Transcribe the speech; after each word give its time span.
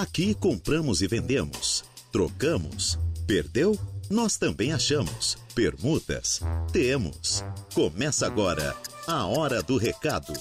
Aqui 0.00 0.32
compramos 0.32 1.02
e 1.02 1.08
vendemos, 1.08 1.82
trocamos, 2.12 2.96
perdeu? 3.26 3.76
Nós 4.08 4.36
também 4.36 4.72
achamos. 4.72 5.34
Permutas? 5.56 6.40
Temos. 6.72 7.44
Começa 7.74 8.24
agora 8.24 8.76
a 9.08 9.26
Hora 9.26 9.60
do 9.60 9.76
Recado. 9.76 10.32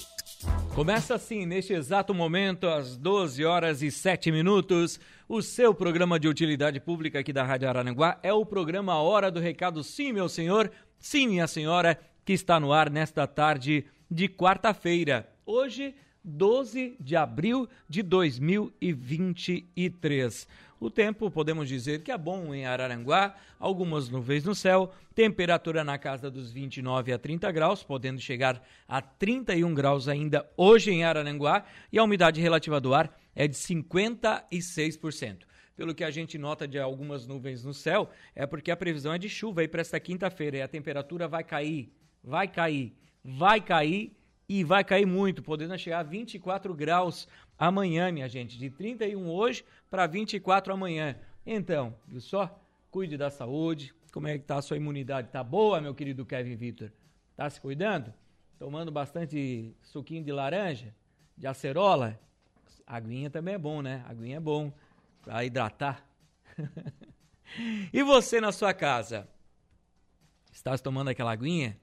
Começa 0.76 1.16
assim, 1.16 1.48
neste 1.48 1.74
exato 1.74 2.14
momento, 2.14 2.68
às 2.68 2.96
12 2.98 3.44
horas 3.46 3.82
e 3.82 3.90
7 3.90 4.32
minutos, 4.32 5.00
o 5.28 5.42
seu 5.42 5.74
programa 5.74 6.20
de 6.20 6.28
utilidade 6.28 6.80
pública 6.80 7.18
aqui 7.18 7.34
da 7.34 7.44
Rádio 7.44 7.68
Araranguá 7.68 8.20
é 8.22 8.32
o 8.32 8.46
programa 8.46 9.02
Hora 9.02 9.32
do 9.32 9.40
Recado. 9.40 9.84
Sim, 9.84 10.14
meu 10.14 10.30
senhor, 10.30 10.70
sim, 11.00 11.26
minha 11.26 11.48
senhora, 11.48 12.00
que 12.24 12.34
está 12.34 12.60
no 12.60 12.72
ar 12.72 12.92
nesta 12.92 13.26
tarde 13.26 13.86
de 14.08 14.30
quarta-feira. 14.30 15.28
Hoje, 15.44 15.96
12 16.28 16.98
de 17.00 17.16
abril 17.16 17.68
de 17.88 18.04
2023. 18.04 20.46
O 20.80 20.92
tempo, 20.92 21.32
podemos 21.32 21.68
dizer 21.68 22.04
que 22.04 22.12
é 22.12 22.18
bom 22.18 22.54
em 22.54 22.68
Araranguá, 22.68 23.36
algumas 23.58 24.10
nuvens 24.10 24.44
no 24.44 24.54
céu, 24.54 24.94
temperatura 25.16 25.84
na 25.84 25.98
casa 25.98 26.30
dos 26.30 26.52
29 26.52 27.14
a 27.14 27.18
30 27.18 27.52
graus, 27.52 27.84
podendo 27.84 28.20
chegar 28.20 28.64
a 28.88 29.02
31 29.02 29.74
graus 29.74 30.08
ainda 30.08 30.48
hoje 30.56 30.92
em 30.92 31.04
Araranguá, 31.04 31.66
e 31.92 31.98
a 31.98 32.04
umidade 32.04 32.40
relativa 32.40 32.80
do 32.80 32.94
ar 32.94 33.20
é 33.36 33.48
de 33.48 33.56
56%. 33.56 35.48
Pelo 35.76 35.96
que 35.96 36.04
a 36.04 36.12
gente 36.12 36.38
nota 36.38 36.68
de 36.68 36.78
algumas 36.78 37.26
nuvens 37.26 37.64
no 37.64 37.74
céu, 37.74 38.12
é 38.36 38.46
porque 38.46 38.70
a 38.70 38.78
previsão 38.78 39.14
é 39.14 39.18
de 39.18 39.30
chuva 39.30 39.62
aí 39.62 39.68
para 39.68 39.82
esta 39.82 40.00
quinta-feira 40.00 40.58
e 40.58 40.62
a 40.62 40.68
temperatura 40.68 41.28
vai 41.28 41.44
cair, 41.44 41.92
vai 42.24 42.48
cair, 42.48 42.96
vai 43.24 43.60
cair 43.62 44.16
e 44.50 44.64
vai 44.64 44.84
cair 44.84 45.06
muito, 45.06 45.44
podendo 45.44 45.78
chegar 45.78 46.00
a 46.00 46.04
24 46.04 46.74
graus 46.74 47.28
amanhã, 47.58 48.12
minha 48.12 48.30
gente, 48.30 48.58
de 48.58 48.70
31 48.70 49.30
hoje 49.30 49.66
para 49.90 50.08
24 50.08 50.74
amanhã. 50.74 51.18
Então, 51.46 51.94
viu 52.08 52.22
só? 52.22 52.58
Cuide 52.90 53.18
da 53.18 53.30
saúde. 53.30 53.94
Como 54.12 54.28
é 54.28 54.38
que 54.38 54.46
tá 54.46 54.58
a 54.58 54.62
sua 54.62 54.78
imunidade? 54.78 55.30
Tá 55.30 55.44
boa, 55.44 55.82
meu 55.82 55.94
querido 55.94 56.26
Kevin 56.26 56.56
Vitor? 56.56 56.92
Tá 57.36 57.50
se 57.50 57.60
cuidando? 57.60 58.14
Tomando 58.58 58.90
bastante 58.90 59.76
suquinho 59.82 60.24
de 60.24 60.32
laranja, 60.32 60.96
de 61.38 61.46
acerola? 61.46 62.18
Aguinha 62.86 63.30
também 63.30 63.56
é 63.56 63.58
bom, 63.58 63.82
né? 63.82 64.04
Aguinha 64.08 64.38
é 64.38 64.40
bom 64.40 64.72
para 65.22 65.44
hidratar. 65.44 66.06
e 67.92 68.02
você 68.02 68.40
na 68.40 68.54
sua 68.54 68.74
casa? 68.74 69.28
Está 70.54 70.78
tomando 70.78 71.10
aquela 71.10 71.34
aguinha? 71.34 71.78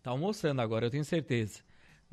Tá 0.00 0.12
almoçando 0.12 0.62
agora, 0.62 0.86
eu 0.86 0.90
tenho 0.90 1.04
certeza 1.04 1.62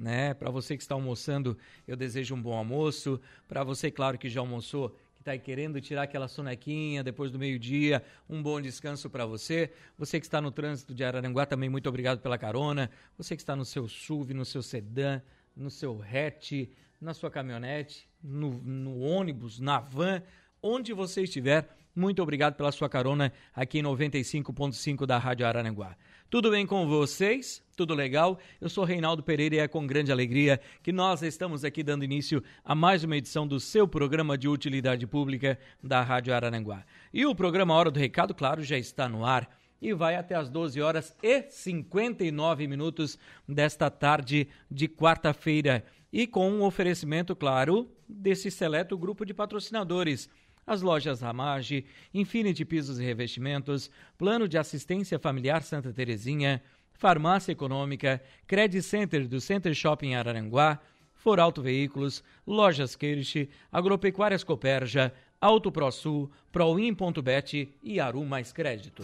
né? 0.01 0.33
Para 0.33 0.49
você 0.49 0.75
que 0.75 0.81
está 0.81 0.95
almoçando, 0.95 1.57
eu 1.87 1.95
desejo 1.95 2.33
um 2.35 2.41
bom 2.41 2.53
almoço. 2.53 3.21
Para 3.47 3.63
você, 3.63 3.91
claro, 3.91 4.17
que 4.17 4.27
já 4.27 4.39
almoçou, 4.41 4.89
que 5.15 5.21
está 5.21 5.37
querendo 5.37 5.79
tirar 5.79 6.03
aquela 6.03 6.27
sonequinha 6.27 7.03
depois 7.03 7.31
do 7.31 7.37
meio-dia, 7.37 8.03
um 8.27 8.41
bom 8.41 8.59
descanso 8.59 9.09
para 9.09 9.25
você. 9.25 9.71
Você 9.97 10.19
que 10.19 10.25
está 10.25 10.41
no 10.41 10.51
trânsito 10.51 10.95
de 10.95 11.03
Araranguá, 11.03 11.45
também 11.45 11.69
muito 11.69 11.87
obrigado 11.87 12.19
pela 12.19 12.37
carona. 12.37 12.89
Você 13.17 13.35
que 13.35 13.41
está 13.41 13.55
no 13.55 13.63
seu 13.63 13.87
SUV, 13.87 14.33
no 14.33 14.43
seu 14.43 14.63
sedã, 14.63 15.21
no 15.55 15.69
seu 15.69 16.01
hatch, 16.01 16.69
na 16.99 17.13
sua 17.13 17.29
caminhonete, 17.29 18.09
no, 18.23 18.51
no 18.63 18.99
ônibus, 18.99 19.59
na 19.59 19.79
van, 19.79 20.21
onde 20.61 20.93
você 20.93 21.23
estiver, 21.23 21.69
muito 21.95 22.21
obrigado 22.21 22.55
pela 22.55 22.71
sua 22.71 22.89
carona 22.89 23.31
aqui 23.53 23.79
em 23.79 23.83
95.5 23.83 25.05
da 25.05 25.17
Rádio 25.17 25.45
Araranguá. 25.45 25.95
Tudo 26.31 26.49
bem 26.49 26.65
com 26.65 26.87
vocês? 26.87 27.61
Tudo 27.75 27.93
legal? 27.93 28.39
Eu 28.61 28.69
sou 28.69 28.85
Reinaldo 28.85 29.21
Pereira 29.21 29.55
e 29.55 29.59
é 29.59 29.67
com 29.67 29.85
grande 29.85 30.13
alegria 30.13 30.61
que 30.81 30.93
nós 30.93 31.21
estamos 31.21 31.65
aqui 31.65 31.83
dando 31.83 32.05
início 32.05 32.41
a 32.63 32.73
mais 32.73 33.03
uma 33.03 33.17
edição 33.17 33.45
do 33.45 33.59
seu 33.59 33.85
programa 33.85 34.37
de 34.37 34.47
utilidade 34.47 35.05
pública 35.05 35.59
da 35.83 36.01
Rádio 36.01 36.33
Araranguá. 36.33 36.85
E 37.13 37.25
o 37.25 37.35
programa 37.35 37.73
Hora 37.73 37.91
do 37.91 37.99
Recado, 37.99 38.33
claro, 38.33 38.63
já 38.63 38.77
está 38.77 39.09
no 39.09 39.25
ar 39.25 39.59
e 39.81 39.93
vai 39.93 40.15
até 40.15 40.33
as 40.33 40.49
12 40.49 40.81
horas 40.81 41.13
e 41.21 41.43
59 41.49 42.65
minutos 42.65 43.19
desta 43.45 43.89
tarde 43.89 44.47
de 44.71 44.87
quarta-feira. 44.87 45.83
E 46.13 46.25
com 46.25 46.49
um 46.49 46.63
oferecimento, 46.63 47.35
claro, 47.35 47.91
desse 48.07 48.49
seleto 48.49 48.97
grupo 48.97 49.25
de 49.25 49.33
patrocinadores 49.33 50.29
as 50.71 50.81
lojas 50.81 51.21
Ramage, 51.21 51.85
Infinity 52.13 52.63
Pisos 52.63 52.99
e 52.99 53.03
Revestimentos, 53.03 53.91
Plano 54.17 54.47
de 54.47 54.57
Assistência 54.57 55.19
Familiar 55.19 55.61
Santa 55.63 55.91
Terezinha, 55.91 56.63
Farmácia 56.93 57.51
Econômica, 57.51 58.21
Credit 58.47 58.81
Center 58.81 59.27
do 59.27 59.41
Center 59.41 59.73
Shopping 59.73 60.15
Araranguá, 60.15 60.79
Foralto 61.13 61.61
Veículos, 61.61 62.23
Lojas 62.47 62.95
Kirsch, 62.95 63.49
Agropecuárias 63.71 64.43
Coperja, 64.43 65.13
Auto 65.41 65.71
ProSul, 65.71 66.31
Proin.bet 66.51 67.75
e 67.83 67.99
Aru 67.99 68.23
Mais 68.23 68.53
Crédito. 68.53 69.03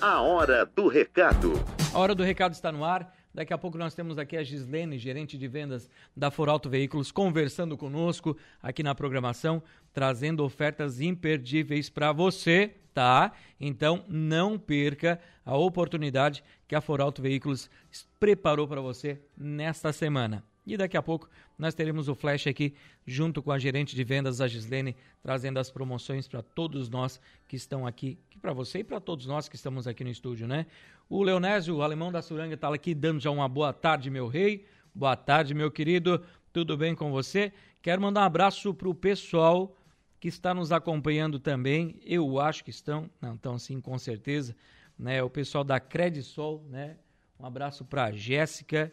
A 0.00 0.20
Hora 0.20 0.66
do 0.66 0.88
Recado. 0.88 1.52
A 1.92 1.98
Hora 1.98 2.14
do 2.14 2.22
Recado 2.22 2.52
está 2.52 2.70
no 2.70 2.84
ar. 2.84 3.14
Daqui 3.32 3.52
a 3.52 3.58
pouco 3.58 3.78
nós 3.78 3.94
temos 3.94 4.18
aqui 4.18 4.36
a 4.36 4.42
Gislene, 4.42 4.98
gerente 4.98 5.38
de 5.38 5.46
vendas 5.46 5.88
da 6.16 6.30
Foralto 6.32 6.68
Veículos, 6.68 7.12
conversando 7.12 7.76
conosco 7.76 8.36
aqui 8.60 8.82
na 8.82 8.94
programação, 8.94 9.62
trazendo 9.92 10.44
ofertas 10.44 11.00
imperdíveis 11.00 11.88
para 11.88 12.12
você, 12.12 12.74
tá? 12.92 13.32
Então 13.60 14.04
não 14.08 14.58
perca 14.58 15.20
a 15.44 15.56
oportunidade 15.56 16.42
que 16.66 16.74
a 16.74 16.80
Foralto 16.80 17.22
Veículos 17.22 17.70
preparou 18.18 18.66
para 18.66 18.80
você 18.80 19.20
nesta 19.36 19.92
semana. 19.92 20.44
E 20.66 20.76
daqui 20.76 20.96
a 20.96 21.02
pouco 21.02 21.28
nós 21.58 21.74
teremos 21.74 22.08
o 22.08 22.14
flash 22.14 22.46
aqui 22.46 22.74
junto 23.06 23.42
com 23.42 23.50
a 23.50 23.58
gerente 23.58 23.96
de 23.96 24.04
vendas, 24.04 24.40
a 24.40 24.48
Gislene, 24.48 24.96
trazendo 25.22 25.58
as 25.58 25.70
promoções 25.70 26.28
para 26.28 26.42
todos 26.42 26.88
nós 26.88 27.20
que 27.48 27.56
estão 27.56 27.86
aqui, 27.86 28.18
para 28.40 28.52
você 28.52 28.80
e 28.80 28.84
para 28.84 29.00
todos 29.00 29.26
nós 29.26 29.48
que 29.48 29.56
estamos 29.56 29.86
aqui 29.86 30.04
no 30.04 30.10
estúdio, 30.10 30.46
né? 30.46 30.66
O 31.12 31.24
Leonésio, 31.24 31.74
o 31.74 31.82
alemão 31.82 32.12
da 32.12 32.22
Suranga, 32.22 32.54
está 32.54 32.72
aqui 32.72 32.94
dando 32.94 33.18
já 33.18 33.32
uma 33.32 33.48
boa 33.48 33.72
tarde, 33.72 34.08
meu 34.08 34.28
rei. 34.28 34.64
Boa 34.94 35.16
tarde, 35.16 35.52
meu 35.54 35.68
querido. 35.68 36.24
Tudo 36.52 36.76
bem 36.76 36.94
com 36.94 37.10
você? 37.10 37.52
Quero 37.82 38.00
mandar 38.00 38.20
um 38.20 38.24
abraço 38.26 38.72
para 38.72 38.88
o 38.88 38.94
pessoal 38.94 39.76
que 40.20 40.28
está 40.28 40.54
nos 40.54 40.70
acompanhando 40.70 41.40
também. 41.40 41.98
Eu 42.04 42.38
acho 42.38 42.62
que 42.62 42.70
estão, 42.70 43.10
não 43.20 43.34
estão 43.34 43.58
sim, 43.58 43.80
com 43.80 43.98
certeza. 43.98 44.54
Né? 44.96 45.20
O 45.20 45.28
pessoal 45.28 45.64
da 45.64 45.80
Credisol, 45.80 46.64
né? 46.70 46.96
Um 47.40 47.44
abraço 47.44 47.84
para 47.84 48.12
Jéssica, 48.12 48.92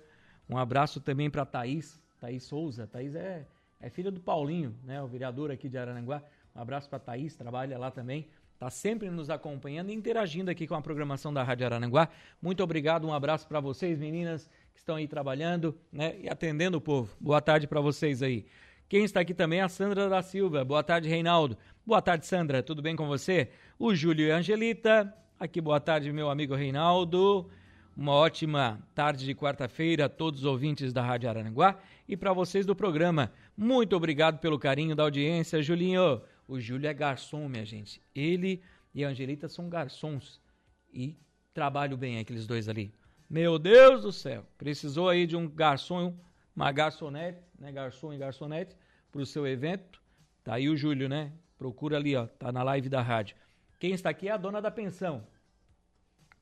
um 0.49 0.57
abraço 0.57 0.99
também 0.99 1.29
para 1.29 1.45
Thaís, 1.45 2.01
Thaís 2.19 2.41
Souza. 2.45 2.87
Thaís 2.87 3.13
é, 3.13 3.45
é 3.79 3.91
filha 3.91 4.09
do 4.09 4.19
Paulinho, 4.19 4.75
né? 4.83 4.99
O 5.03 5.07
vereador 5.07 5.51
aqui 5.51 5.69
de 5.69 5.77
Araranguá. 5.77 6.23
Um 6.55 6.61
abraço 6.61 6.89
para 6.89 6.97
Thaís, 6.97 7.35
trabalha 7.35 7.77
lá 7.77 7.91
também 7.91 8.27
está 8.57 8.71
sempre 8.71 9.07
nos 9.11 9.29
acompanhando 9.29 9.91
e 9.91 9.93
interagindo 9.93 10.49
aqui 10.49 10.65
com 10.65 10.73
a 10.73 10.81
programação 10.81 11.31
da 11.31 11.43
Rádio 11.43 11.67
Arananguá. 11.67 12.09
Muito 12.41 12.63
obrigado, 12.63 13.05
um 13.05 13.13
abraço 13.13 13.47
para 13.47 13.59
vocês, 13.59 13.99
meninas, 13.99 14.49
que 14.73 14.79
estão 14.79 14.95
aí 14.95 15.07
trabalhando 15.07 15.77
né, 15.91 16.15
e 16.19 16.27
atendendo 16.27 16.77
o 16.77 16.81
povo. 16.81 17.15
Boa 17.19 17.39
tarde 17.39 17.67
para 17.67 17.79
vocês 17.79 18.23
aí. 18.23 18.47
Quem 18.89 19.03
está 19.03 19.19
aqui 19.19 19.35
também 19.35 19.59
é 19.59 19.61
a 19.61 19.69
Sandra 19.69 20.09
da 20.09 20.23
Silva. 20.23 20.65
Boa 20.65 20.81
tarde, 20.81 21.07
Reinaldo. 21.07 21.55
Boa 21.85 22.01
tarde, 22.01 22.25
Sandra. 22.25 22.63
Tudo 22.63 22.81
bem 22.81 22.95
com 22.95 23.05
você? 23.05 23.51
O 23.77 23.93
Júlio 23.93 24.25
e 24.25 24.31
a 24.31 24.37
Angelita. 24.37 25.13
Aqui, 25.39 25.61
boa 25.61 25.79
tarde, 25.79 26.11
meu 26.11 26.27
amigo 26.27 26.55
Reinaldo. 26.55 27.47
Uma 27.95 28.13
ótima 28.13 28.79
tarde 28.95 29.23
de 29.23 29.35
quarta-feira 29.35 30.05
a 30.05 30.09
todos 30.09 30.39
os 30.39 30.45
ouvintes 30.47 30.91
da 30.91 31.03
Rádio 31.03 31.29
Arananguá 31.29 31.77
e 32.07 32.17
para 32.17 32.33
vocês 32.33 32.65
do 32.65 32.75
programa. 32.75 33.31
Muito 33.55 33.95
obrigado 33.95 34.39
pelo 34.39 34.57
carinho 34.57 34.95
da 34.95 35.03
audiência, 35.03 35.61
Julinho. 35.61 36.21
O 36.47 36.59
Júlio 36.59 36.87
é 36.87 36.93
garçom, 36.93 37.47
minha 37.49 37.65
gente. 37.65 38.01
Ele 38.15 38.63
e 38.93 39.03
a 39.03 39.09
Angelita 39.09 39.49
são 39.49 39.69
garçons 39.69 40.41
e 40.91 41.17
trabalham 41.53 41.97
bem 41.97 42.19
aqueles 42.19 42.47
dois 42.47 42.69
ali. 42.69 42.93
Meu 43.29 43.59
Deus 43.59 44.03
do 44.03 44.11
céu, 44.11 44.45
precisou 44.57 45.09
aí 45.09 45.27
de 45.27 45.35
um 45.35 45.49
garçom, 45.49 46.17
uma 46.55 46.71
garçonete, 46.71 47.41
né, 47.59 47.71
garçom 47.71 48.13
e 48.13 48.17
garçonete 48.17 48.75
para 49.11 49.21
o 49.21 49.25
seu 49.25 49.45
evento. 49.45 50.01
Tá 50.43 50.53
aí 50.53 50.69
o 50.69 50.77
Júlio, 50.77 51.09
né? 51.09 51.33
Procura 51.57 51.97
ali, 51.97 52.15
ó, 52.15 52.25
tá 52.25 52.51
na 52.51 52.63
live 52.63 52.87
da 52.87 53.01
rádio. 53.01 53.35
Quem 53.79 53.91
está 53.91 54.09
aqui 54.09 54.29
é 54.29 54.31
a 54.31 54.37
dona 54.37 54.61
da 54.61 54.71
pensão. 54.71 55.27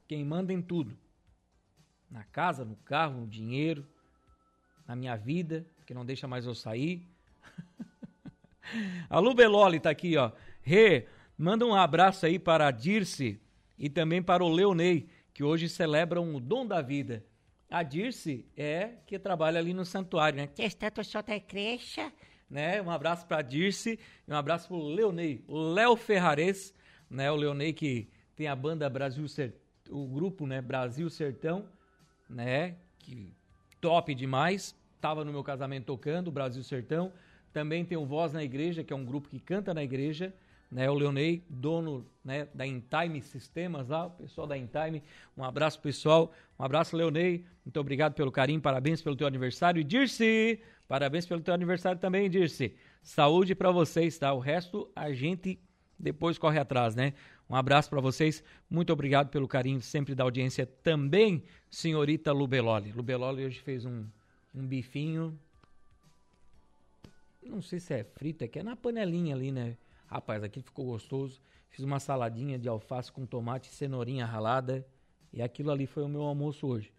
Quem 0.08 0.24
manda 0.24 0.54
em 0.54 0.62
tudo. 0.62 0.96
Na 2.10 2.24
casa, 2.24 2.64
no 2.64 2.76
carro, 2.76 3.22
no 3.22 3.28
dinheiro, 3.28 3.88
na 4.88 4.96
minha 4.96 5.16
vida, 5.16 5.66
que 5.86 5.94
não 5.94 6.06
deixa 6.06 6.28
mais 6.28 6.46
eu 6.46 6.54
sair. 6.54 7.10
A 9.10 9.20
Lu 9.20 9.34
Beloli 9.34 9.80
tá 9.80 9.90
aqui, 9.90 10.18
ó. 10.18 10.32
Rê, 10.62 11.08
manda 11.38 11.66
um 11.66 11.76
abraço 11.76 12.26
aí 12.26 12.40
para 12.40 12.68
a 12.68 12.72
Dirce 12.72 13.40
e 13.78 13.90
também 13.90 14.22
para 14.22 14.44
o 14.44 14.50
Leonei, 14.50 15.08
que 15.34 15.44
hoje 15.44 15.68
celebram 15.70 16.34
o 16.34 16.40
dom 16.40 16.66
da 16.66 16.82
vida. 16.82 17.24
A 17.70 17.84
Dirce 17.84 18.46
é 18.56 18.92
que 19.06 19.20
trabalha 19.20 19.60
ali 19.60 19.74
no 19.74 19.86
santuário, 19.86 20.38
né? 20.38 20.48
Que 20.48 20.64
está 20.64 20.90
da 20.90 21.40
crecha, 21.40 22.12
né? 22.50 22.82
Um 22.82 22.90
abraço 22.90 23.26
para 23.26 23.38
a 23.38 23.42
Dirce 23.42 24.00
e 24.28 24.32
um 24.32 24.36
abraço 24.36 24.68
para 24.68 24.78
o 24.78 24.88
Leonei, 24.88 25.44
o 25.48 25.58
Léo 25.58 25.96
Ferrares, 25.96 26.74
né? 27.10 27.30
O 27.32 27.36
Leonei 27.36 27.74
que 27.74 28.08
tem 28.36 28.48
a 28.48 28.56
banda 28.56 28.90
Brasil 28.90 29.28
Sertão, 29.28 29.60
o 29.90 30.08
grupo, 30.08 30.48
né? 30.48 30.62
Brasil 30.62 31.10
Sertão, 31.10 31.68
né? 32.30 32.76
Que 33.00 33.34
top 33.82 34.14
demais. 34.16 34.76
Tava 35.02 35.24
no 35.24 35.32
meu 35.32 35.44
casamento 35.44 35.86
tocando 35.86 36.32
Brasil 36.32 36.64
Sertão 36.64 37.12
Também 37.56 37.86
tem 37.86 37.98
o 37.98 38.06
Voz 38.06 38.34
na 38.34 38.44
Igreja, 38.44 38.84
que 38.84 38.92
é 38.92 38.96
um 38.98 39.06
grupo 39.06 39.30
que 39.30 39.40
canta 39.40 39.74
na 39.74 39.82
igreja. 39.82 40.34
Né, 40.70 40.90
o 40.90 40.94
Leonei, 40.94 41.42
dono 41.48 42.06
né, 42.22 42.50
da 42.54 42.68
Intime 42.68 43.22
Sistemas 43.22 43.88
lá, 43.88 44.08
o 44.08 44.10
pessoal 44.10 44.46
da 44.46 44.58
Intime. 44.58 45.02
Um 45.38 45.42
abraço, 45.42 45.80
pessoal. 45.80 46.34
Um 46.60 46.66
abraço, 46.66 46.98
Leonei. 46.98 47.46
Muito 47.64 47.80
obrigado 47.80 48.14
pelo 48.14 48.30
carinho, 48.30 48.60
parabéns 48.60 49.02
pelo 49.02 49.16
teu 49.16 49.26
aniversário. 49.26 49.80
E 49.80 49.86
Dirce, 49.86 50.60
parabéns 50.86 51.26
pelo 51.26 51.40
teu 51.40 51.54
aniversário 51.54 51.98
também, 51.98 52.30
Dirce. 52.30 52.76
Saúde 53.02 53.56
para 53.56 53.72
vocês, 53.72 54.18
tá? 54.18 54.34
O 54.34 54.40
resto 54.40 54.92
a 54.94 55.14
gente 55.14 55.58
depois 55.98 56.38
corre 56.38 56.60
atrás, 56.60 56.94
né? 56.94 57.14
Um 57.50 57.56
abraço 57.56 57.90
para 57.90 58.02
vocês. 58.02 58.44
Muito 58.70 58.92
obrigado 58.92 59.30
pelo 59.30 59.48
carinho 59.48 59.80
sempre 59.80 60.14
da 60.14 60.26
audiência 60.26 60.66
também, 60.84 61.42
senhorita 61.70 62.34
Lubeloli. 62.34 62.92
Lubeloli 62.92 63.46
hoje 63.46 63.62
fez 63.62 63.86
um, 63.86 64.04
um 64.54 64.68
bifinho 64.68 65.40
não 67.50 67.62
sei 67.62 67.80
se 67.80 67.94
é 67.94 68.04
frito, 68.04 68.44
é 68.44 68.48
que 68.48 68.60
é 68.60 68.64
na 68.64 68.76
panelinha 68.76 69.36
ali, 69.36 69.52
né? 69.52 69.78
Rapaz, 70.08 70.44
aqui 70.44 70.62
ficou 70.62 70.86
gostoso. 70.86 71.42
Fiz 71.70 71.84
uma 71.84 72.00
saladinha 72.00 72.58
de 72.58 72.70
alface 72.70 73.12
com 73.12 73.26
tomate 73.26 73.70
e 73.70 73.74
cenourinha 73.74 74.26
ralada. 74.26 74.86
E 75.34 75.42
aquilo 75.42 75.72
ali 75.72 75.86
foi 75.86 76.04
o 76.04 76.08
meu 76.08 76.22
almoço 76.22 76.68
hoje. 76.68 76.94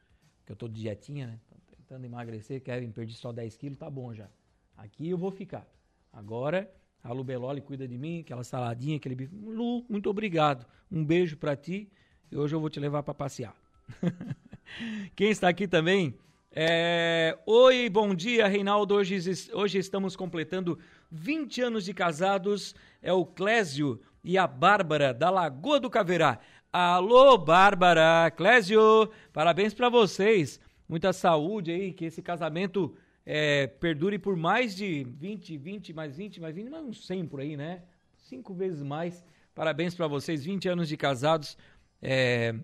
Que 0.44 0.52
eu 0.52 0.56
tô 0.56 0.68
de 0.68 0.80
dietinha, 0.80 1.26
né? 1.26 1.40
Tô 1.48 1.76
tentando 1.76 2.04
emagrecer. 2.04 2.60
Kevin, 2.62 2.90
perdi 2.90 3.14
só 3.14 3.32
10 3.32 3.56
quilos, 3.56 3.78
tá 3.78 3.88
bom 3.88 4.12
já. 4.12 4.28
Aqui 4.76 5.08
eu 5.08 5.16
vou 5.16 5.30
ficar. 5.30 5.66
Agora, 6.12 6.70
a 7.02 7.12
Lu 7.12 7.24
Beloli 7.24 7.60
cuida 7.60 7.86
de 7.86 7.96
mim, 7.96 8.20
aquela 8.20 8.44
saladinha, 8.44 8.96
aquele 8.96 9.14
bife. 9.14 9.34
Lu, 9.34 9.84
muito 9.88 10.10
obrigado. 10.10 10.66
Um 10.90 11.04
beijo 11.04 11.36
para 11.36 11.56
ti. 11.56 11.90
E 12.30 12.36
hoje 12.36 12.54
eu 12.54 12.60
vou 12.60 12.68
te 12.68 12.80
levar 12.80 13.02
para 13.02 13.14
passear. 13.14 13.56
Quem 15.14 15.30
está 15.30 15.48
aqui 15.48 15.66
também 15.68 16.18
é... 16.58 17.38
Oi, 17.44 17.90
bom 17.90 18.14
dia, 18.14 18.48
Reinaldo. 18.48 18.94
Hoje, 18.94 19.18
hoje 19.52 19.76
estamos 19.76 20.16
completando 20.16 20.78
20 21.10 21.60
anos 21.60 21.84
de 21.84 21.92
casados. 21.92 22.74
É 23.02 23.12
o 23.12 23.26
Clésio 23.26 24.00
e 24.24 24.38
a 24.38 24.46
Bárbara, 24.46 25.12
da 25.12 25.28
Lagoa 25.28 25.78
do 25.78 25.90
Caverá. 25.90 26.40
Alô, 26.72 27.36
Bárbara, 27.36 28.30
Clésio, 28.30 29.10
parabéns 29.34 29.74
para 29.74 29.90
vocês. 29.90 30.58
Muita 30.88 31.12
saúde 31.12 31.72
aí, 31.72 31.92
que 31.92 32.06
esse 32.06 32.22
casamento 32.22 32.96
é, 33.26 33.66
perdure 33.66 34.18
por 34.18 34.34
mais 34.34 34.74
de 34.74 35.04
20, 35.04 35.58
20, 35.58 35.92
mais 35.92 36.16
20, 36.16 36.40
mais 36.40 36.54
20, 36.54 36.70
mais 36.70 36.84
uns 36.84 37.06
100 37.06 37.26
por 37.26 37.40
aí, 37.40 37.54
né? 37.54 37.82
Cinco 38.16 38.54
vezes 38.54 38.82
mais. 38.82 39.22
Parabéns 39.54 39.94
para 39.94 40.06
vocês, 40.06 40.42
20 40.42 40.70
anos 40.70 40.88
de 40.88 40.96
casados. 40.96 41.58
É, 42.00 42.54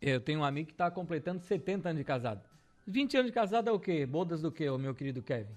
eu 0.00 0.18
tenho 0.18 0.40
um 0.40 0.44
amigo 0.44 0.68
que 0.68 0.72
está 0.72 0.90
completando 0.90 1.42
70 1.42 1.90
anos 1.90 1.98
de 1.98 2.04
casado. 2.04 2.48
20 2.90 3.16
anos 3.16 3.26
de 3.30 3.32
casado 3.32 3.68
é 3.68 3.72
o 3.72 3.78
quê? 3.78 4.04
Bodas 4.04 4.42
do 4.42 4.50
quê, 4.50 4.70
meu 4.72 4.94
querido 4.94 5.22
Kevin? 5.22 5.54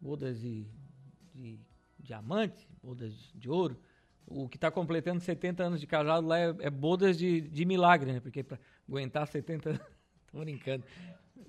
Bodas 0.00 0.40
de, 0.40 0.66
de 1.34 1.58
diamante, 1.98 2.68
bodas 2.82 3.14
de 3.34 3.48
ouro. 3.48 3.78
O 4.26 4.48
que 4.48 4.56
está 4.56 4.70
completando 4.70 5.20
70 5.20 5.62
anos 5.62 5.80
de 5.80 5.86
casado 5.86 6.26
lá 6.26 6.38
é, 6.38 6.54
é 6.60 6.70
bodas 6.70 7.16
de, 7.16 7.40
de 7.40 7.64
milagre, 7.64 8.12
né? 8.12 8.20
Porque 8.20 8.42
para 8.42 8.58
aguentar 8.88 9.26
70 9.26 9.70
anos. 9.70 9.82
Tô 10.30 10.40
brincando. 10.40 10.84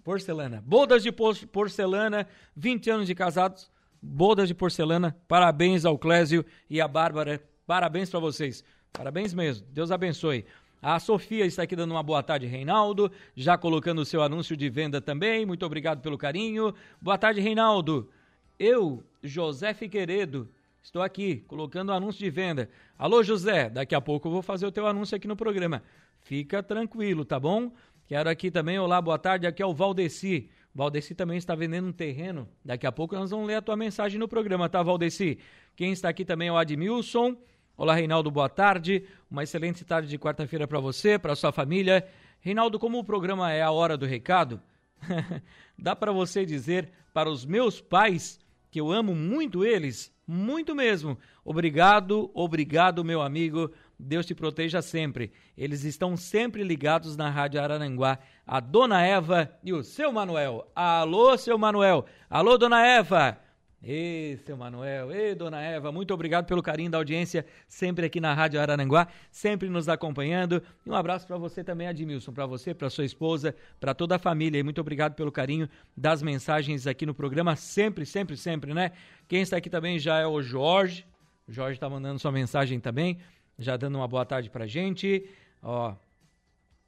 Porcelana. 0.04 0.64
Bodas 0.66 1.04
de 1.04 1.12
porcelana, 1.12 2.28
20 2.56 2.90
anos 2.90 3.08
de 3.08 3.16
casados, 3.16 3.70
bodas 4.02 4.48
de 4.48 4.54
porcelana. 4.54 5.18
Parabéns 5.28 5.84
ao 5.84 5.98
Clésio 5.98 6.46
e 6.70 6.80
à 6.80 6.88
Bárbara. 6.88 7.44
Parabéns 7.66 8.10
para 8.10 8.20
vocês. 8.20 8.64
Parabéns 8.94 9.34
mesmo. 9.34 9.68
Deus 9.72 9.92
abençoe. 9.92 10.46
A 10.82 10.98
Sofia 10.98 11.46
está 11.46 11.64
aqui 11.64 11.76
dando 11.76 11.92
uma 11.92 12.02
boa 12.02 12.24
tarde, 12.24 12.46
Reinaldo, 12.46 13.12
já 13.36 13.58
colocando 13.58 14.00
o 14.00 14.06
seu 14.06 14.22
anúncio 14.22 14.56
de 14.56 14.70
venda 14.70 15.02
também. 15.02 15.46
Muito 15.46 15.66
obrigado 15.66 16.02
pelo 16.02 16.18
carinho. 16.18 16.74
Boa 17.02 17.18
tarde, 17.18 17.42
Reinaldo. 17.42 18.10
Eu, 18.58 19.04
José 19.22 19.74
Figueiredo, 19.74 20.50
estou 20.82 21.02
aqui 21.02 21.44
colocando 21.48 21.90
o 21.90 21.92
anúncio 21.92 22.20
de 22.20 22.30
venda. 22.30 22.70
Alô, 22.98 23.22
José, 23.22 23.70
daqui 23.70 23.94
a 23.94 24.00
pouco 24.00 24.30
eu 24.30 24.32
vou 24.32 24.42
fazer 24.42 24.66
o 24.66 24.72
teu 24.72 24.88
anúncio 24.88 25.18
aqui 25.18 25.28
no 25.28 25.36
programa. 25.36 25.84
Fica 26.22 26.64
tranquilo, 26.64 27.26
tá 27.26 27.38
bom? 27.38 27.74
Quero 28.08 28.30
aqui 28.30 28.50
também, 28.50 28.80
olá, 28.80 29.02
boa 29.02 29.20
tarde, 29.20 29.46
aqui 29.46 29.62
é 29.62 29.66
o 29.66 29.74
Valdeci. 29.74 30.50
Valdeci 30.74 31.14
também 31.14 31.38
está 31.38 31.56
vendendo 31.56 31.90
um 31.90 31.92
terreno. 31.92 32.48
Daqui 32.64 32.88
a 32.88 32.92
pouco 32.92 33.16
nós 33.16 33.32
vamos 33.32 33.48
ler 33.48 33.56
a 33.56 33.62
tua 33.62 33.76
mensagem 33.76 34.18
no 34.18 34.30
programa, 34.30 34.70
tá, 34.70 34.82
Valdeci? 34.82 35.40
Quem 35.76 35.92
está 35.92 36.08
aqui 36.08 36.24
também 36.24 36.48
é 36.48 36.52
o 36.54 36.58
Admilson. 36.58 37.36
Olá, 37.80 37.96
Reinaldo, 37.96 38.30
boa 38.30 38.50
tarde. 38.50 39.06
Uma 39.32 39.44
excelente 39.44 39.86
tarde 39.86 40.10
de 40.10 40.20
quarta-feira 40.20 40.68
para 40.68 40.82
você, 40.82 41.18
para 41.18 41.34
sua 41.34 41.50
família. 41.50 42.06
Reinaldo, 42.42 42.78
como 42.78 43.00
o 43.00 43.06
programa 43.06 43.54
é 43.54 43.62
a 43.62 43.72
hora 43.72 43.96
do 43.96 44.06
recado, 44.06 44.62
dá 45.80 45.96
para 45.96 46.12
você 46.12 46.46
dizer 46.46 46.90
para 47.14 47.30
os 47.30 47.46
meus 47.46 47.80
pais 47.80 48.38
que 48.70 48.82
eu 48.82 48.92
amo 48.92 49.16
muito 49.16 49.64
eles, 49.64 50.14
muito 50.28 50.76
mesmo. 50.76 51.18
Obrigado, 51.42 52.30
obrigado, 52.34 53.02
meu 53.02 53.22
amigo. 53.22 53.72
Deus 53.98 54.26
te 54.26 54.36
proteja 54.36 54.82
sempre. 54.82 55.32
Eles 55.58 55.86
estão 55.86 56.18
sempre 56.18 56.64
ligados 56.64 57.16
na 57.16 57.30
Rádio 57.30 57.62
Araranguá. 57.62 58.20
A 58.46 58.60
Dona 58.60 59.06
Eva 59.06 59.58
e 59.64 59.72
o 59.72 59.86
seu 59.86 60.12
Manuel. 60.12 60.70
Alô, 60.76 61.38
seu 61.38 61.58
Manuel. 61.58 62.06
Alô, 62.30 62.58
Dona 62.58 62.86
Eva. 62.86 63.40
Ê, 63.82 64.38
seu 64.46 64.58
Manuel, 64.58 65.10
ê, 65.10 65.34
dona 65.34 65.62
Eva, 65.62 65.90
muito 65.90 66.14
obrigado 66.14 66.46
pelo 66.46 66.62
carinho 66.62 66.92
da 66.92 66.98
audiência, 66.98 67.46
sempre 67.66 68.06
aqui 68.06 68.20
na 68.20 68.34
Rádio 68.34 68.60
Araranguá, 68.60 69.08
sempre 69.32 69.70
nos 69.70 69.88
acompanhando. 69.88 70.62
E 70.86 70.90
um 70.90 70.94
abraço 70.94 71.26
para 71.26 71.38
você 71.38 71.64
também, 71.64 71.88
Admilson, 71.88 72.34
para 72.34 72.46
você, 72.46 72.74
para 72.74 72.90
sua 72.90 73.06
esposa, 73.06 73.56
para 73.80 73.94
toda 73.94 74.18
a 74.18 74.20
família. 74.20 74.60
E 74.60 74.64
muito 74.64 74.82
obrigado 74.82 75.16
pelo 75.16 75.32
carinho 75.32 75.70
das 75.96 76.22
mensagens 76.22 76.88
aqui 76.88 77.06
no 77.06 77.14
programa, 77.14 77.56
sempre, 77.56 78.06
sempre, 78.06 78.36
sempre, 78.36 78.74
né? 78.74 78.92
Quem 79.30 79.42
está 79.42 79.56
aqui 79.56 79.70
também 79.70 79.98
já 79.98 80.20
é 80.20 80.28
o 80.28 80.42
Jorge. 80.42 81.06
O 81.48 81.52
Jorge 81.52 81.76
está 81.76 81.90
mandando 81.90 82.20
sua 82.20 82.34
mensagem 82.34 82.82
também, 82.82 83.18
já 83.58 83.78
dando 83.78 83.96
uma 83.96 84.08
boa 84.10 84.26
tarde 84.26 84.50
pra 84.50 84.68
gente. 84.68 85.26
Ó, 85.64 85.96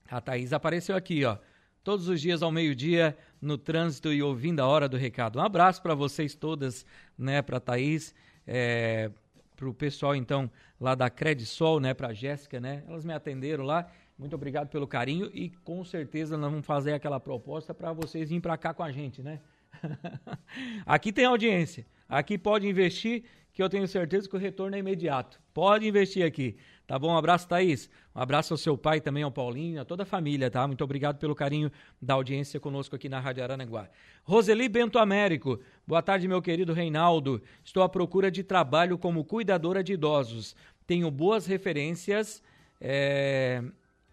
a 0.09 0.19
Thaís 0.19 0.51
apareceu 0.51 0.97
aqui, 0.97 1.23
ó 1.23 1.37
todos 1.83 2.07
os 2.07 2.21
dias 2.21 2.41
ao 2.43 2.51
meio-dia 2.51 3.17
no 3.41 3.57
trânsito 3.57 4.13
e 4.13 4.21
ouvindo 4.21 4.59
a 4.59 4.67
hora 4.67 4.87
do 4.87 4.97
recado. 4.97 5.39
Um 5.39 5.41
abraço 5.41 5.81
para 5.81 5.95
vocês 5.95 6.35
todas, 6.35 6.85
né, 7.17 7.41
para 7.41 7.59
Thaís, 7.59 8.13
é, 8.45 9.11
para 9.55 9.67
o 9.67 9.73
pessoal 9.73 10.15
então 10.15 10.49
lá 10.79 10.95
da 10.95 11.09
Credisol, 11.09 11.79
né, 11.79 11.93
para 11.93 12.13
Jéssica, 12.13 12.59
né, 12.59 12.83
elas 12.87 13.03
me 13.03 13.13
atenderam 13.13 13.63
lá. 13.63 13.91
Muito 14.17 14.35
obrigado 14.35 14.69
pelo 14.69 14.87
carinho 14.87 15.31
e 15.33 15.49
com 15.49 15.83
certeza 15.83 16.37
nós 16.37 16.51
vamos 16.51 16.65
fazer 16.65 16.93
aquela 16.93 17.19
proposta 17.19 17.73
para 17.73 17.91
vocês 17.91 18.29
virem 18.29 18.41
para 18.41 18.55
cá 18.57 18.73
com 18.73 18.83
a 18.83 18.91
gente, 18.91 19.23
né? 19.23 19.39
Aqui 20.85 21.11
tem 21.11 21.25
audiência, 21.25 21.85
aqui 22.11 22.37
pode 22.37 22.67
investir 22.67 23.23
que 23.53 23.61
eu 23.61 23.69
tenho 23.69 23.87
certeza 23.87 24.29
que 24.29 24.35
o 24.35 24.39
retorno 24.39 24.75
é 24.75 24.79
imediato. 24.79 25.41
Pode 25.53 25.87
investir 25.87 26.25
aqui. 26.25 26.57
Tá 26.87 26.99
bom? 26.99 27.13
Um 27.13 27.17
abraço, 27.17 27.47
Thaís. 27.47 27.89
Um 28.13 28.19
abraço 28.19 28.53
ao 28.53 28.57
seu 28.57 28.77
pai 28.77 28.99
também, 28.99 29.23
ao 29.23 29.31
Paulinho, 29.31 29.79
a 29.81 29.85
toda 29.85 30.03
a 30.03 30.05
família, 30.05 30.51
tá? 30.51 30.67
Muito 30.67 30.83
obrigado 30.83 31.17
pelo 31.17 31.33
carinho 31.33 31.71
da 32.01 32.15
audiência 32.15 32.59
conosco 32.59 32.95
aqui 32.95 33.07
na 33.07 33.19
Rádio 33.19 33.43
Aranaguá. 33.43 33.89
Roseli 34.23 34.67
Bento 34.67 34.99
Américo. 34.99 35.59
Boa 35.87 36.01
tarde, 36.01 36.27
meu 36.27 36.41
querido 36.41 36.73
Reinaldo. 36.73 37.41
Estou 37.63 37.81
à 37.81 37.87
procura 37.87 38.29
de 38.29 38.43
trabalho 38.43 38.97
como 38.97 39.23
cuidadora 39.23 39.83
de 39.83 39.93
idosos. 39.93 40.55
Tenho 40.85 41.09
boas 41.09 41.45
referências 41.45 42.43
é... 42.79 43.63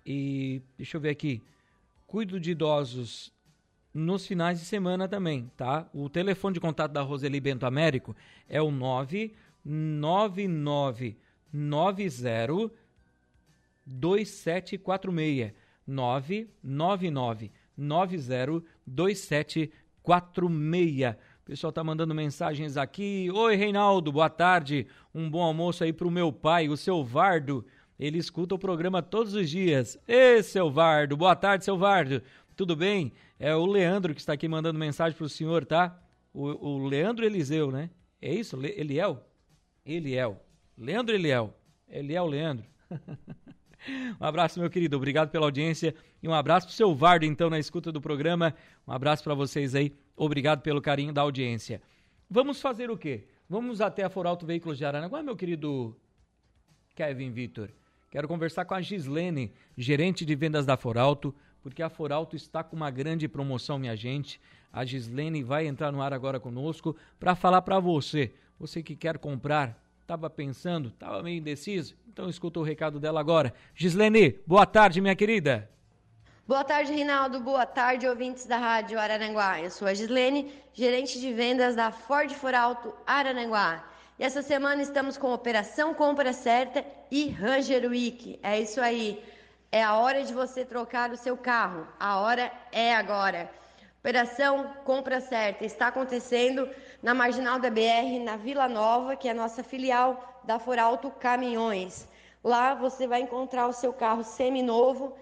e 0.07 0.63
deixa 0.77 0.97
eu 0.97 1.01
ver 1.01 1.11
aqui. 1.11 1.43
Cuido 2.07 2.39
de 2.39 2.53
idosos 2.53 3.33
nos 3.99 4.27
finais 4.27 4.59
de 4.61 4.65
semana 4.65 5.07
também, 5.09 5.51
tá? 5.57 5.89
O 5.93 6.09
telefone 6.09 6.55
de 6.55 6.61
contato 6.61 6.93
da 6.93 7.03
Roseli 7.03 7.41
Bento 7.41 7.67
Américo 7.67 8.15
é 8.49 8.63
o 8.63 8.71
999 8.71 11.19
90 11.53 12.71
2746 13.87 15.53
999 15.87 17.51
90 17.77 18.65
2746. 18.87 21.15
O 21.15 21.17
pessoal 21.49 21.73
tá 21.73 21.83
mandando 21.83 22.15
mensagens 22.15 22.77
aqui. 22.77 23.31
Oi, 23.33 23.57
Reinaldo, 23.57 24.13
boa 24.13 24.29
tarde. 24.29 24.87
Um 25.15 25.31
bom 25.31 25.43
almoço 25.43 25.83
aí 25.83 25.93
pro 25.93 26.11
meu 26.11 26.33
pai, 26.33 26.69
o 26.69 26.77
seu 26.77 27.03
Vardo. 27.03 27.65
Ele 27.99 28.19
escuta 28.19 28.55
o 28.55 28.59
programa 28.59 29.03
todos 29.03 29.33
os 29.35 29.51
dias. 29.51 29.99
Ê, 30.07 30.41
seu 30.43 30.71
Vardo, 30.71 31.17
boa 31.17 31.35
tarde, 31.35 31.65
seu 31.65 31.79
Vardo. 31.79 32.23
Tudo 32.59 32.75
bem? 32.75 33.13
É 33.39 33.55
o 33.55 33.65
Leandro 33.65 34.13
que 34.13 34.19
está 34.19 34.33
aqui 34.33 34.49
mandando 34.49 34.81
mensagem 34.81 35.17
pro 35.17 35.29
senhor, 35.29 35.65
tá? 35.65 35.97
O, 36.35 36.47
o 36.71 36.89
Leandro 36.89 37.25
Eliseu, 37.25 37.71
né? 37.71 37.89
É 38.21 38.35
isso? 38.35 38.57
Le, 38.57 38.71
Eliel? 38.77 39.25
Eliel. 39.87 40.43
Leandro 40.77 41.15
Eliel. 41.15 41.55
Eliel 41.89 42.27
Leandro. 42.27 42.67
um 44.21 44.25
abraço, 44.27 44.59
meu 44.59 44.69
querido. 44.69 44.97
Obrigado 44.97 45.31
pela 45.31 45.47
audiência. 45.47 45.95
E 46.21 46.27
um 46.27 46.35
abraço 46.35 46.67
pro 46.67 46.75
seu 46.75 46.93
Vardo, 46.93 47.25
então, 47.25 47.49
na 47.49 47.61
escuta 47.61 47.93
do 47.93 48.01
programa. 48.01 48.53
Um 48.85 48.93
abraço 48.93 49.23
para 49.23 49.35
vocês 49.35 49.77
aí. 49.77 49.95
Obrigado 50.17 50.61
pelo 50.61 50.83
carinho 50.83 51.13
da 51.13 51.23
audiência. 51.23 51.81
Vamos 52.29 52.61
fazer 52.61 52.91
o 52.91 52.99
quê? 52.99 53.29
Vamos 53.49 53.81
até 53.81 54.03
a 54.03 54.11
Foralto 54.11 54.45
Veículos 54.45 54.79
de 54.79 54.85
Aranaguá, 54.85 55.23
meu 55.23 55.37
querido 55.37 55.97
Kevin 56.97 57.31
Vitor. 57.31 57.71
Quero 58.11 58.27
conversar 58.27 58.65
com 58.65 58.75
a 58.75 58.81
Gislene, 58.81 59.53
gerente 59.77 60.25
de 60.25 60.35
vendas 60.35 60.67
da 60.67 60.77
Foralto. 60.77 61.33
Porque 61.63 61.83
a 61.83 61.89
Foralto 61.89 62.37
está 62.37 62.63
com 62.63 62.77
uma 62.77 62.91
grande 62.91 63.29
promoção, 63.29 63.79
minha 63.79 63.97
gente. 63.97 64.41
A 64.73 64.85
Gislene 64.85 65.43
vai 65.43 65.67
entrar 65.67 65.91
no 65.91 66.03
ar 66.03 66.13
agora 66.13 66.39
conosco 66.39 66.97
para 67.19 67.35
falar 67.35 67.63
para 67.63 67.81
você. 67.81 68.33
Você 68.59 68.83
que 68.83 68.97
quer 68.97 69.19
comprar, 69.19 69.83
estava 70.01 70.29
pensando, 70.29 70.89
estava 70.89 71.23
meio 71.23 71.39
indeciso? 71.39 71.95
Então 72.09 72.29
escuta 72.29 72.61
o 72.61 72.63
recado 72.63 72.99
dela 72.99 73.21
agora. 73.21 73.53
Gislene, 73.75 74.39
boa 74.47 74.67
tarde, 74.67 75.01
minha 75.01 75.15
querida. 75.17 75.69
Boa 76.47 76.65
tarde, 76.65 76.95
Rinaldo. 76.95 77.41
Boa 77.41 77.67
tarde, 77.67 78.09
ouvintes 78.09 78.47
da 78.47 78.57
Rádio 78.57 78.99
Araranguá. 78.99 79.61
Eu 79.61 79.71
sou 79.71 79.87
a 79.87 79.93
Gislene, 79.93 80.51
gerente 80.73 81.21
de 81.21 81.31
vendas 81.33 81.77
da 81.77 81.93
Ford 81.93 82.31
Foralto 82.33 82.95
Araranguá. 83.07 83.85
E 84.19 84.25
essa 84.25 84.41
semana 84.43 84.83
estamos 84.83 85.19
com 85.19 85.33
Operação 85.33 85.93
Compra 85.93 86.33
Certa 86.33 86.85
e 87.11 87.29
Ranger 87.29 87.89
Week. 87.91 88.41
É 88.43 88.59
isso 88.59 88.81
aí. 88.81 89.23
É 89.71 89.83
a 89.83 89.99
hora 89.99 90.25
de 90.25 90.33
você 90.33 90.65
trocar 90.65 91.11
o 91.11 91.17
seu 91.17 91.37
carro. 91.37 91.87
A 92.01 92.21
hora 92.21 92.51
é 92.73 92.95
agora. 92.95 93.51
Operação 94.01 94.73
Compra 94.83 95.21
Certa 95.21 95.67
está 95.67 95.89
acontecendo 95.89 96.67
na 97.03 97.13
Marginal 97.13 97.59
da 97.59 97.69
BR, 97.69 98.19
na 98.25 98.37
Vila 98.37 98.67
Nova, 98.67 99.15
que 99.15 99.29
é 99.29 99.33
a 99.33 99.35
nossa 99.35 99.63
filial 99.63 100.41
da 100.45 100.59
Foralto 100.59 101.11
Caminhões. 101.11 102.09
Lá 102.43 102.75
você 102.75 103.07
vai 103.07 103.21
encontrar 103.21 103.67
o 103.67 103.73
seu 103.75 103.93
carro 103.93 104.25
seminovo 104.25 105.15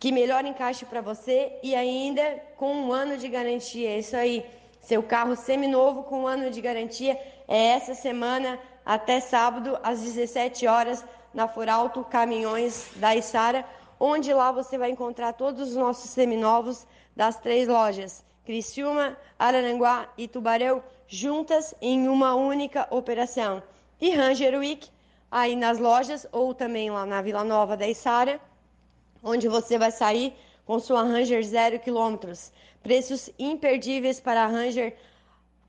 que 0.00 0.10
melhor 0.10 0.42
encaixe 0.46 0.86
para 0.86 1.02
você 1.02 1.58
e 1.62 1.74
ainda 1.74 2.42
com 2.56 2.72
um 2.72 2.92
ano 2.92 3.18
de 3.18 3.28
garantia. 3.28 3.90
É 3.90 3.98
isso 3.98 4.16
aí. 4.16 4.46
Seu 4.80 5.02
carro 5.02 5.36
seminovo 5.36 6.04
com 6.04 6.22
um 6.22 6.26
ano 6.26 6.50
de 6.50 6.62
garantia 6.62 7.20
é 7.46 7.66
essa 7.76 7.94
semana 7.94 8.58
até 8.86 9.20
sábado 9.20 9.78
às 9.82 10.00
17 10.00 10.66
horas 10.66 11.04
na 11.32 11.46
Foralto 11.48 12.04
Caminhões 12.04 12.90
da 12.96 13.14
Isara, 13.14 13.64
onde 14.00 14.32
lá 14.32 14.52
você 14.52 14.78
vai 14.78 14.90
encontrar 14.90 15.32
todos 15.32 15.70
os 15.70 15.76
nossos 15.76 16.10
seminovos 16.10 16.86
das 17.14 17.38
três 17.38 17.66
lojas, 17.68 18.24
Criciúma, 18.44 19.16
Araranguá 19.38 20.08
e 20.16 20.28
Tubarão, 20.28 20.82
juntas 21.06 21.74
em 21.80 22.08
uma 22.08 22.34
única 22.34 22.86
operação. 22.90 23.62
E 24.00 24.10
Ranger 24.10 24.58
Week, 24.58 24.88
aí 25.30 25.56
nas 25.56 25.78
lojas 25.78 26.26
ou 26.32 26.54
também 26.54 26.90
lá 26.90 27.04
na 27.04 27.20
Vila 27.20 27.44
Nova 27.44 27.76
da 27.76 27.88
Isara, 27.88 28.40
onde 29.22 29.48
você 29.48 29.78
vai 29.78 29.90
sair 29.90 30.34
com 30.64 30.78
sua 30.78 31.02
Ranger 31.02 31.42
zero 31.44 31.78
quilômetros. 31.78 32.52
Preços 32.82 33.30
imperdíveis 33.38 34.20
para 34.20 34.44
a 34.44 34.46
Ranger 34.46 34.96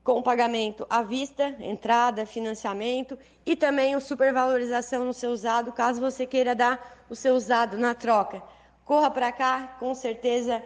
com 0.02 0.22
pagamento 0.22 0.86
à 0.88 1.02
vista, 1.02 1.54
entrada, 1.60 2.24
financiamento 2.24 3.18
e 3.44 3.54
também 3.54 3.94
o 3.94 4.00
supervalorização 4.00 5.04
no 5.04 5.12
seu 5.12 5.30
usado, 5.30 5.72
caso 5.72 6.00
você 6.00 6.26
queira 6.26 6.54
dar 6.54 7.04
o 7.08 7.14
seu 7.14 7.34
usado 7.34 7.76
na 7.76 7.94
troca. 7.94 8.42
Corra 8.84 9.10
para 9.10 9.30
cá, 9.30 9.76
com 9.78 9.94
certeza 9.94 10.62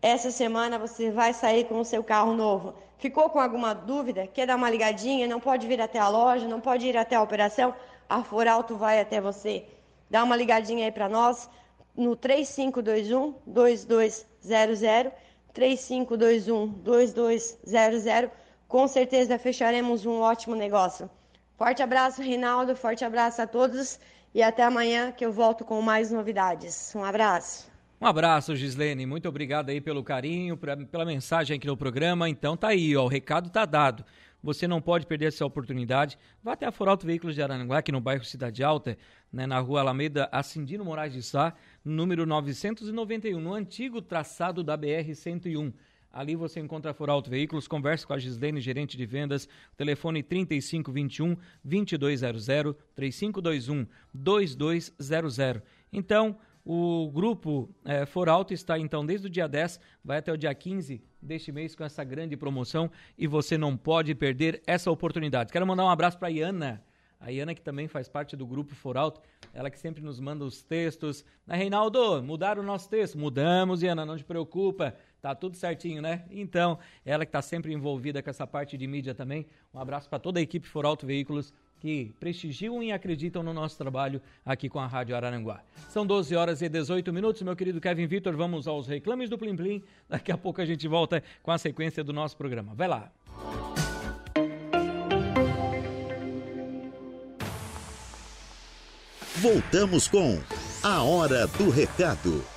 essa 0.00 0.30
semana 0.32 0.78
você 0.78 1.10
vai 1.10 1.32
sair 1.32 1.64
com 1.64 1.78
o 1.78 1.84
seu 1.84 2.02
carro 2.02 2.34
novo. 2.34 2.74
Ficou 2.98 3.30
com 3.30 3.40
alguma 3.40 3.72
dúvida? 3.72 4.26
Quer 4.26 4.46
dar 4.46 4.56
uma 4.56 4.68
ligadinha? 4.68 5.26
Não 5.26 5.40
pode 5.40 5.66
vir 5.66 5.80
até 5.80 5.98
a 5.98 6.08
loja, 6.08 6.46
não 6.46 6.60
pode 6.60 6.86
ir 6.86 6.96
até 6.96 7.16
a 7.16 7.22
operação? 7.22 7.74
A 8.08 8.22
Foralto 8.22 8.76
vai 8.76 9.00
até 9.00 9.20
você. 9.20 9.64
Dá 10.10 10.22
uma 10.24 10.36
ligadinha 10.36 10.84
aí 10.84 10.92
para 10.92 11.08
nós 11.08 11.48
no 11.96 12.14
3521 12.16 13.34
2200 13.46 15.12
3521 15.52 16.66
2200. 16.66 18.41
Com 18.72 18.88
certeza 18.88 19.38
fecharemos 19.38 20.06
um 20.06 20.20
ótimo 20.22 20.56
negócio. 20.56 21.10
Forte 21.58 21.82
abraço, 21.82 22.22
Rinaldo. 22.22 22.74
Forte 22.74 23.04
abraço 23.04 23.42
a 23.42 23.46
todos 23.46 24.00
e 24.34 24.42
até 24.42 24.62
amanhã 24.62 25.12
que 25.12 25.26
eu 25.26 25.30
volto 25.30 25.62
com 25.62 25.82
mais 25.82 26.10
novidades. 26.10 26.90
Um 26.96 27.04
abraço. 27.04 27.70
Um 28.00 28.06
abraço, 28.06 28.56
Gislene. 28.56 29.04
Muito 29.04 29.28
obrigado 29.28 29.68
aí 29.68 29.78
pelo 29.78 30.02
carinho, 30.02 30.56
pra, 30.56 30.74
pela 30.74 31.04
mensagem 31.04 31.58
aqui 31.58 31.66
no 31.66 31.76
programa. 31.76 32.30
Então 32.30 32.56
tá 32.56 32.68
aí, 32.68 32.96
ó, 32.96 33.04
o 33.04 33.08
recado 33.08 33.50
tá 33.50 33.66
dado. 33.66 34.06
Você 34.42 34.66
não 34.66 34.80
pode 34.80 35.06
perder 35.06 35.26
essa 35.26 35.44
oportunidade. 35.44 36.18
Vá 36.42 36.54
até 36.54 36.64
a 36.64 36.72
Foralto 36.72 37.04
Veículos 37.04 37.34
de 37.34 37.42
Araranguá, 37.42 37.76
aqui 37.76 37.92
no 37.92 38.00
bairro 38.00 38.24
Cidade 38.24 38.64
Alta, 38.64 38.96
né, 39.30 39.46
na 39.46 39.58
rua 39.60 39.80
Alameda 39.80 40.30
Ascendino 40.32 40.82
Moraes 40.82 41.12
de 41.12 41.22
Sá, 41.22 41.52
número 41.84 42.24
991, 42.24 43.38
no 43.38 43.52
antigo 43.52 44.00
traçado 44.00 44.64
da 44.64 44.78
BR-101. 44.78 45.74
Ali 46.12 46.36
você 46.36 46.60
encontra 46.60 46.90
a 46.90 46.94
Foralto 46.94 47.30
Veículos, 47.30 47.66
converse 47.66 48.06
com 48.06 48.12
a 48.12 48.18
Gislene, 48.18 48.60
gerente 48.60 48.96
de 48.96 49.06
vendas, 49.06 49.48
telefone 49.76 50.22
3521 50.22 51.36
2200 51.64 52.46
3521 52.94 53.86
2200. 54.12 55.62
Então, 55.90 56.36
o 56.64 57.10
grupo 57.10 57.68
é, 57.84 58.06
Foralto 58.06 58.54
está 58.54 58.78
então 58.78 59.04
desde 59.04 59.26
o 59.26 59.30
dia 59.30 59.48
10, 59.48 59.80
vai 60.04 60.18
até 60.18 60.32
o 60.32 60.36
dia 60.36 60.54
15 60.54 61.02
deste 61.20 61.50
mês 61.50 61.74
com 61.74 61.82
essa 61.82 62.04
grande 62.04 62.36
promoção 62.36 62.90
e 63.18 63.26
você 63.26 63.58
não 63.58 63.76
pode 63.76 64.14
perder 64.14 64.62
essa 64.66 64.90
oportunidade. 64.90 65.52
Quero 65.52 65.66
mandar 65.66 65.84
um 65.84 65.90
abraço 65.90 66.18
para 66.18 66.28
a 66.28 66.30
Iana, 66.30 66.84
a 67.18 67.30
Iana 67.30 67.54
que 67.54 67.60
também 67.60 67.88
faz 67.88 68.08
parte 68.08 68.36
do 68.36 68.46
grupo 68.46 68.74
Foralto, 68.74 69.20
ela 69.54 69.70
que 69.70 69.78
sempre 69.78 70.02
nos 70.02 70.20
manda 70.20 70.44
os 70.44 70.62
textos. 70.62 71.24
Na 71.46 71.54
Reinaldo, 71.56 72.22
mudaram 72.22 72.62
o 72.62 72.66
nosso 72.66 72.88
texto? 72.88 73.18
Mudamos, 73.18 73.82
Iana, 73.82 74.06
não 74.06 74.16
te 74.16 74.24
preocupa, 74.24 74.94
tá 75.22 75.36
tudo 75.36 75.56
certinho, 75.56 76.02
né? 76.02 76.24
Então, 76.30 76.78
ela 77.06 77.24
que 77.24 77.28
está 77.28 77.40
sempre 77.40 77.72
envolvida 77.72 78.20
com 78.20 78.28
essa 78.28 78.44
parte 78.44 78.76
de 78.76 78.86
mídia 78.88 79.14
também. 79.14 79.46
Um 79.72 79.78
abraço 79.78 80.08
para 80.08 80.18
toda 80.18 80.40
a 80.40 80.42
equipe 80.42 80.66
Foralto 80.66 81.06
Veículos 81.06 81.54
que 81.78 82.12
prestigiam 82.20 82.82
e 82.82 82.92
acreditam 82.92 83.42
no 83.42 83.52
nosso 83.52 83.78
trabalho 83.78 84.20
aqui 84.44 84.68
com 84.68 84.78
a 84.78 84.86
Rádio 84.86 85.16
Araranguá. 85.16 85.62
São 85.88 86.04
12 86.04 86.34
horas 86.34 86.60
e 86.60 86.68
18 86.68 87.12
minutos, 87.12 87.40
meu 87.42 87.56
querido 87.56 87.80
Kevin 87.80 88.06
Vitor. 88.06 88.36
Vamos 88.36 88.66
aos 88.66 88.86
reclames 88.86 89.30
do 89.30 89.38
Plim 89.38 89.56
Plim. 89.56 89.82
Daqui 90.08 90.32
a 90.32 90.36
pouco 90.36 90.60
a 90.60 90.64
gente 90.64 90.86
volta 90.88 91.22
com 91.42 91.52
a 91.52 91.58
sequência 91.58 92.02
do 92.02 92.12
nosso 92.12 92.36
programa. 92.36 92.74
Vai 92.74 92.88
lá. 92.88 93.10
Voltamos 99.36 100.06
com 100.06 100.40
A 100.84 101.02
Hora 101.02 101.48
do 101.48 101.68
Recado. 101.70 102.51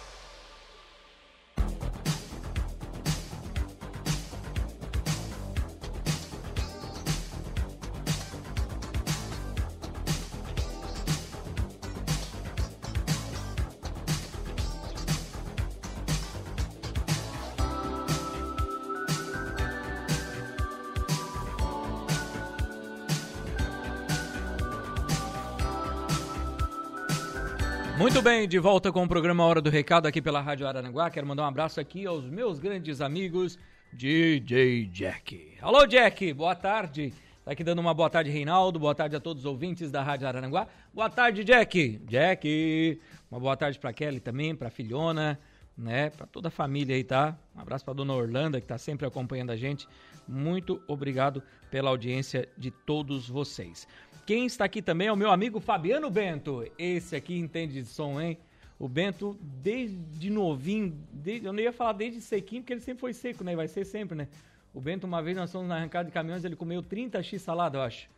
Bem, 28.45 28.47
de 28.47 28.59
volta 28.59 28.91
com 28.91 29.03
o 29.03 29.07
programa 29.07 29.43
Hora 29.43 29.59
do 29.59 29.71
Recado 29.71 30.07
aqui 30.07 30.21
pela 30.21 30.39
Rádio 30.39 30.67
Araranguá. 30.67 31.09
Quero 31.09 31.25
mandar 31.25 31.43
um 31.43 31.47
abraço 31.47 31.79
aqui 31.79 32.05
aos 32.05 32.25
meus 32.25 32.59
grandes 32.59 33.01
amigos 33.01 33.57
DJ 33.91 34.85
Jack. 34.85 35.57
Alô, 35.59 35.87
Jack, 35.87 36.31
boa 36.31 36.55
tarde. 36.55 37.11
Tá 37.43 37.51
aqui 37.51 37.63
dando 37.63 37.79
uma 37.79 37.93
boa 37.93 38.07
tarde, 38.07 38.29
Reinaldo. 38.29 38.77
Boa 38.77 38.93
tarde 38.93 39.15
a 39.15 39.19
todos 39.19 39.45
os 39.45 39.49
ouvintes 39.49 39.89
da 39.89 40.03
Rádio 40.03 40.27
Araranguá. 40.27 40.67
Boa 40.93 41.09
tarde, 41.09 41.43
Jack. 41.43 41.99
Jack. 42.05 43.01
Uma 43.31 43.39
boa 43.39 43.57
tarde 43.57 43.79
para 43.79 43.91
Kelly 43.91 44.19
também, 44.19 44.55
para 44.55 44.69
filhona, 44.69 45.39
né? 45.75 46.11
Para 46.11 46.27
toda 46.27 46.49
a 46.49 46.51
família 46.51 46.95
aí, 46.95 47.03
tá? 47.03 47.35
Um 47.55 47.61
abraço 47.61 47.83
para 47.83 47.95
dona 47.95 48.13
Orlando, 48.13 48.61
que 48.61 48.67
tá 48.67 48.77
sempre 48.77 49.07
acompanhando 49.07 49.51
a 49.51 49.55
gente. 49.55 49.87
Muito 50.27 50.79
obrigado 50.87 51.41
pela 51.71 51.89
audiência 51.89 52.47
de 52.55 52.69
todos 52.69 53.27
vocês. 53.27 53.87
Quem 54.25 54.47
está 54.47 54.65
aqui 54.65 54.81
também 54.81 55.07
é 55.07 55.11
o 55.11 55.15
meu 55.15 55.29
amigo 55.29 55.59
Fabiano 55.59 56.09
Bento. 56.09 56.65
Esse 56.79 57.15
aqui 57.15 57.37
entende 57.37 57.83
de 57.83 57.87
som, 57.87 58.19
hein? 58.19 58.39
O 58.79 58.89
Bento, 58.89 59.37
desde 59.39 60.31
novinho, 60.31 60.97
desde, 61.13 61.45
eu 61.45 61.53
não 61.53 61.59
ia 61.59 61.71
falar 61.71 61.93
desde 61.93 62.19
sequinho, 62.19 62.63
porque 62.63 62.73
ele 62.73 62.81
sempre 62.81 63.01
foi 63.01 63.13
seco, 63.13 63.43
né? 63.43 63.55
Vai 63.55 63.67
ser 63.67 63.85
sempre, 63.85 64.17
né? 64.17 64.27
O 64.73 64.81
Bento, 64.81 65.05
uma 65.05 65.21
vez 65.21 65.37
nós 65.37 65.51
fomos 65.51 65.67
na 65.69 65.75
arrancada 65.75 66.05
de 66.05 66.11
caminhões, 66.11 66.43
ele 66.43 66.55
comeu 66.55 66.81
30 66.81 67.21
x 67.21 67.39
salada, 67.41 67.77
eu 67.77 67.81
acho. 67.83 68.09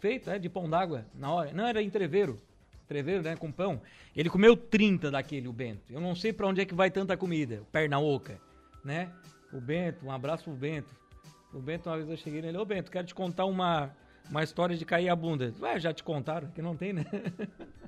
Feito, 0.00 0.28
é, 0.28 0.38
de 0.38 0.48
pão 0.48 0.68
d'água, 0.68 1.06
na 1.14 1.32
hora. 1.32 1.52
Não, 1.52 1.64
era 1.64 1.80
entreveiro. 1.80 2.36
Entreveiro, 2.84 3.22
né, 3.22 3.36
com 3.36 3.52
pão. 3.52 3.80
Ele 4.16 4.28
comeu 4.28 4.56
30 4.56 5.12
daquele, 5.12 5.46
o 5.46 5.52
Bento. 5.52 5.92
Eu 5.92 6.00
não 6.00 6.16
sei 6.16 6.32
para 6.32 6.48
onde 6.48 6.60
é 6.60 6.64
que 6.64 6.74
vai 6.74 6.90
tanta 6.90 7.16
comida. 7.16 7.62
Perna 7.70 8.00
oca, 8.00 8.38
né? 8.84 9.10
O 9.52 9.60
Bento, 9.60 10.04
um 10.04 10.10
abraço 10.10 10.42
pro 10.42 10.52
Bento. 10.52 10.92
O 11.52 11.60
Bento, 11.60 11.88
uma 11.88 11.96
vez 11.96 12.10
eu 12.10 12.16
cheguei 12.16 12.42
nele, 12.42 12.58
ô 12.58 12.64
Bento, 12.64 12.90
quero 12.90 13.06
te 13.06 13.14
contar 13.14 13.44
uma, 13.44 13.94
uma 14.30 14.42
história 14.42 14.76
de 14.76 14.84
cair 14.84 15.08
a 15.08 15.16
bunda. 15.16 15.54
Ué, 15.60 15.78
já 15.78 15.92
te 15.92 16.02
contaram, 16.02 16.48
que 16.48 16.62
não 16.62 16.76
tem, 16.76 16.92
né? 16.92 17.04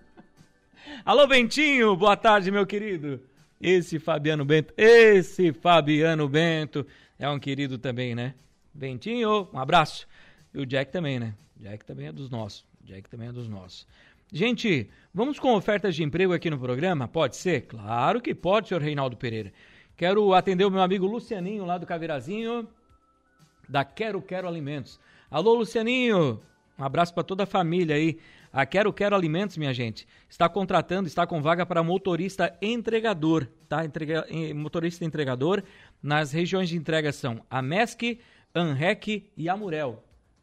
Alô, 1.05 1.27
Bentinho, 1.27 1.97
boa 1.97 2.17
tarde, 2.17 2.51
meu 2.51 2.67
querido. 2.67 3.21
Esse 3.61 3.99
Fabiano 3.99 4.45
Bento, 4.45 4.73
esse 4.77 5.53
Fabiano 5.53 6.29
Bento 6.29 6.87
é 7.19 7.29
um 7.29 7.39
querido 7.39 7.79
também, 7.79 8.15
né? 8.15 8.35
Bentinho, 8.73 9.49
um 9.53 9.59
abraço. 9.59 10.07
E 10.53 10.59
o 10.59 10.67
Jack 10.67 10.93
também, 10.93 11.19
né? 11.19 11.35
Jack 11.57 11.85
também 11.85 12.09
é 12.09 12.13
dos 12.13 12.29
nossos. 12.31 12.65
Jack 12.83 13.09
também 13.09 13.29
é 13.29 13.33
dos 13.33 13.49
nossos. 13.49 13.87
Gente, 14.33 14.91
vamos 15.15 15.39
com 15.39 15.55
ofertas 15.55 15.95
de 15.95 16.03
emprego 16.03 16.33
aqui 16.33 16.51
no 16.51 16.59
programa? 16.59 17.09
Pode 17.09 17.37
ser? 17.37 17.63
Claro 17.63 18.21
que 18.21 18.35
pode, 18.35 18.69
senhor 18.69 18.83
Reinaldo 18.83 19.17
Pereira. 19.17 19.53
Quero 19.97 20.35
atender 20.35 20.65
o 20.65 20.71
meu 20.71 20.83
amigo 20.83 21.07
Lucianinho 21.07 21.65
lá 21.65 21.79
do 21.79 21.87
Caveirazinho, 21.87 22.69
da 23.69 23.85
Quero 23.85 24.21
Quero 24.21 24.47
Alimentos. 24.47 25.01
Alô, 25.29 25.55
Lucianinho! 25.55 26.41
Um 26.79 26.85
abraço 26.85 27.13
para 27.13 27.25
toda 27.25 27.43
a 27.43 27.47
família 27.47 27.97
aí. 27.97 28.17
A 28.53 28.65
Quero 28.65 28.93
Quero 28.93 29.17
Alimentos, 29.17 29.57
minha 29.57 29.75
gente, 29.75 30.07
está 30.29 30.49
contratando, 30.49 31.09
está 31.09 31.27
com 31.27 31.43
vaga 31.43 31.67
para 31.67 31.83
motorista 31.83 32.57
entregador, 32.63 33.49
tá? 33.69 33.85
Entrega, 33.85 34.25
motorista 34.55 35.05
entregador 35.05 35.65
nas 36.01 36.31
regiões 36.31 36.69
de 36.69 36.77
entrega 36.77 37.13
são 37.13 37.45
a 37.51 37.61
MESC, 37.61 38.21
ANREC 38.55 39.29
e 39.37 39.49
Amurel, 39.49 40.01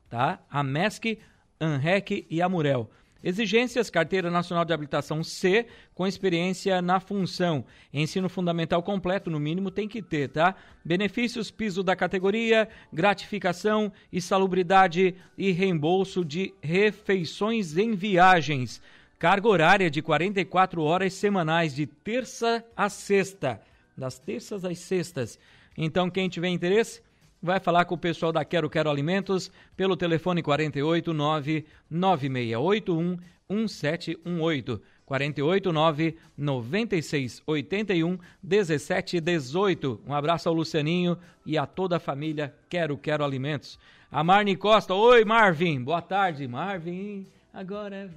tá? 0.10 0.44
A 0.50 0.62
MESC, 0.62 1.18
ANREC 1.62 2.28
e 2.30 2.42
Amurel. 2.42 2.90
Exigências: 3.24 3.90
Carteira 3.90 4.30
Nacional 4.30 4.66
de 4.66 4.74
Habilitação 4.74 5.24
C, 5.24 5.66
com 5.96 6.06
experiência 6.06 6.82
na 6.82 7.00
função. 7.00 7.64
Ensino 7.94 8.28
fundamental 8.28 8.84
completo, 8.84 9.30
no 9.30 9.40
mínimo, 9.40 9.72
tem 9.72 9.88
que 9.88 10.02
ter, 10.02 10.30
tá? 10.30 10.56
Benefícios: 10.84 11.50
piso 11.50 11.82
da 11.82 11.96
categoria, 11.96 12.68
gratificação, 12.92 13.92
insalubridade 14.12 15.16
e 15.38 15.52
reembolso 15.52 16.26
de 16.26 16.54
refeições 16.62 17.78
em 17.78 17.96
viagens. 17.96 18.82
Carga 19.18 19.48
horária 19.48 19.90
de 19.90 20.02
44 20.02 20.84
horas 20.84 21.14
semanais, 21.14 21.74
de 21.74 21.88
terça 21.88 22.62
a 22.76 22.90
sexta. 22.90 23.62
Das 23.96 24.20
terças 24.20 24.66
às 24.66 24.80
sextas. 24.80 25.40
Então, 25.78 26.10
quem 26.10 26.28
tiver 26.28 26.50
interesse, 26.50 27.02
vai 27.44 27.60
falar 27.60 27.84
com 27.84 27.96
o 27.96 27.98
pessoal 27.98 28.32
da 28.32 28.46
Quero 28.46 28.70
Quero 28.70 28.90
Alimentos 28.90 29.52
pelo 29.76 29.98
telefone 29.98 30.42
489 30.42 31.66
9681 31.90 33.18
1718. 33.50 34.82
489 35.06 36.18
9681 36.38 38.18
1718. 38.42 40.02
Um 40.08 40.14
abraço 40.14 40.48
ao 40.48 40.56
Lucianinho 40.56 41.18
e 41.46 41.58
a 41.58 41.66
toda 41.66 41.98
a 41.98 42.00
família 42.00 42.56
Quero 42.70 42.98
Quero 42.98 43.26
Alimentos. 43.26 43.78
A 44.10 44.24
Marni 44.24 44.56
Costa. 44.56 44.94
Oi, 44.94 45.26
Marvin. 45.26 45.84
Boa 45.84 46.02
tarde, 46.02 46.48
Marvin. 46.48 47.28
Agora 47.54 47.96
é. 47.96 48.10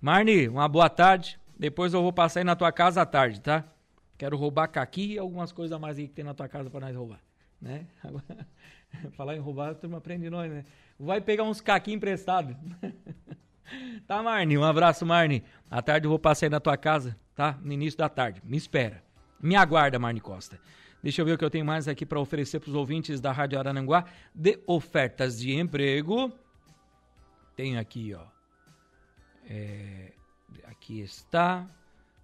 Marni, 0.00 0.48
uma 0.48 0.66
boa 0.68 0.90
tarde. 0.90 1.38
Depois 1.56 1.94
eu 1.94 2.02
vou 2.02 2.12
passar 2.12 2.40
aí 2.40 2.44
na 2.44 2.56
tua 2.56 2.72
casa 2.72 3.02
à 3.02 3.06
tarde, 3.06 3.40
tá? 3.40 3.64
Quero 4.18 4.36
roubar 4.36 4.66
caqui 4.66 5.12
e 5.12 5.18
algumas 5.18 5.52
coisas 5.52 5.72
a 5.72 5.78
mais 5.78 5.98
aí 5.98 6.08
que 6.08 6.14
tem 6.14 6.24
na 6.24 6.34
tua 6.34 6.48
casa 6.48 6.68
para 6.68 6.80
nós 6.80 6.96
roubar 6.96 7.20
né? 7.60 7.86
Agora, 8.02 8.46
falar 9.12 9.36
em 9.36 9.40
roubar, 9.40 9.70
a 9.70 9.74
turma 9.74 9.98
aprende 9.98 10.28
nós, 10.30 10.50
né? 10.50 10.64
Vai 10.98 11.20
pegar 11.20 11.44
uns 11.44 11.60
caquinhos 11.60 11.96
emprestados. 11.96 12.56
tá, 14.06 14.22
Marne? 14.22 14.56
Um 14.56 14.64
abraço, 14.64 15.04
Marne. 15.04 15.42
À 15.70 15.82
tarde 15.82 16.06
eu 16.06 16.10
vou 16.10 16.18
passar 16.18 16.46
aí 16.46 16.50
na 16.50 16.60
tua 16.60 16.76
casa, 16.76 17.16
tá? 17.34 17.58
No 17.62 17.72
início 17.72 17.98
da 17.98 18.08
tarde. 18.08 18.40
Me 18.44 18.56
espera. 18.56 19.02
Me 19.40 19.54
aguarda, 19.56 19.98
Marne 19.98 20.20
Costa. 20.20 20.58
Deixa 21.02 21.20
eu 21.20 21.26
ver 21.26 21.32
o 21.32 21.38
que 21.38 21.44
eu 21.44 21.50
tenho 21.50 21.64
mais 21.64 21.86
aqui 21.86 22.06
para 22.06 22.18
oferecer 22.18 22.58
para 22.58 22.70
os 22.70 22.74
ouvintes 22.74 23.20
da 23.20 23.30
Rádio 23.30 23.58
Arananguá 23.58 24.06
de 24.34 24.58
ofertas 24.66 25.38
de 25.38 25.54
emprego. 25.54 26.32
Tenho 27.54 27.78
aqui, 27.78 28.14
ó. 28.14 28.24
É, 29.48 30.12
aqui 30.64 31.00
está. 31.00 31.68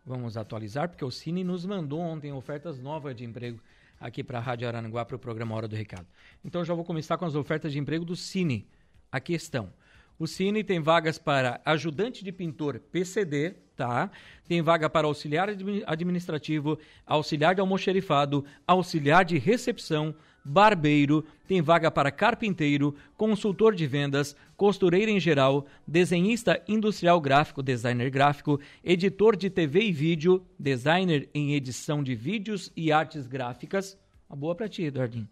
Vamos 0.04 0.36
atualizar, 0.36 0.88
porque 0.88 1.04
o 1.04 1.10
Cine 1.10 1.44
nos 1.44 1.64
mandou 1.64 2.00
ontem 2.00 2.32
ofertas 2.32 2.80
novas 2.80 3.14
de 3.14 3.24
emprego 3.24 3.60
aqui 4.02 4.22
para 4.24 4.38
a 4.38 4.40
Rádio 4.42 4.66
Aranguá 4.66 5.04
para 5.04 5.16
o 5.16 5.18
programa 5.18 5.54
Hora 5.54 5.68
do 5.68 5.76
Recado. 5.76 6.06
Então 6.44 6.64
já 6.64 6.74
vou 6.74 6.84
começar 6.84 7.16
com 7.16 7.24
as 7.24 7.36
ofertas 7.36 7.72
de 7.72 7.78
emprego 7.78 8.04
do 8.04 8.16
Cine. 8.16 8.66
Aqui 9.10 9.32
estão. 9.32 9.72
O 10.18 10.26
Cine 10.26 10.62
tem 10.62 10.80
vagas 10.80 11.18
para 11.18 11.60
ajudante 11.64 12.24
de 12.24 12.32
pintor 12.32 12.78
PCD, 12.78 13.54
tá? 13.76 14.10
Tem 14.46 14.60
vaga 14.60 14.90
para 14.90 15.06
auxiliar 15.06 15.48
administrativo, 15.86 16.78
auxiliar 17.06 17.54
de 17.54 17.60
almoxerifado, 17.60 18.44
auxiliar 18.66 19.24
de 19.24 19.38
recepção, 19.38 20.14
barbeiro, 20.44 21.24
tem 21.46 21.60
vaga 21.60 21.90
para 21.90 22.10
carpinteiro, 22.10 22.94
consultor 23.16 23.74
de 23.74 23.86
vendas, 23.86 24.36
costureira 24.56 25.10
em 25.10 25.20
geral, 25.20 25.66
desenhista 25.86 26.62
industrial 26.66 27.20
gráfico, 27.20 27.62
designer 27.62 28.10
gráfico, 28.10 28.60
editor 28.84 29.36
de 29.36 29.50
TV 29.50 29.80
e 29.80 29.92
vídeo, 29.92 30.44
designer 30.58 31.28
em 31.34 31.54
edição 31.54 32.02
de 32.02 32.14
vídeos 32.14 32.72
e 32.76 32.90
artes 32.90 33.26
gráficas. 33.26 33.98
Uma 34.28 34.36
boa 34.36 34.54
para 34.54 34.68
ti, 34.68 34.84
Eduardinho 34.84 35.28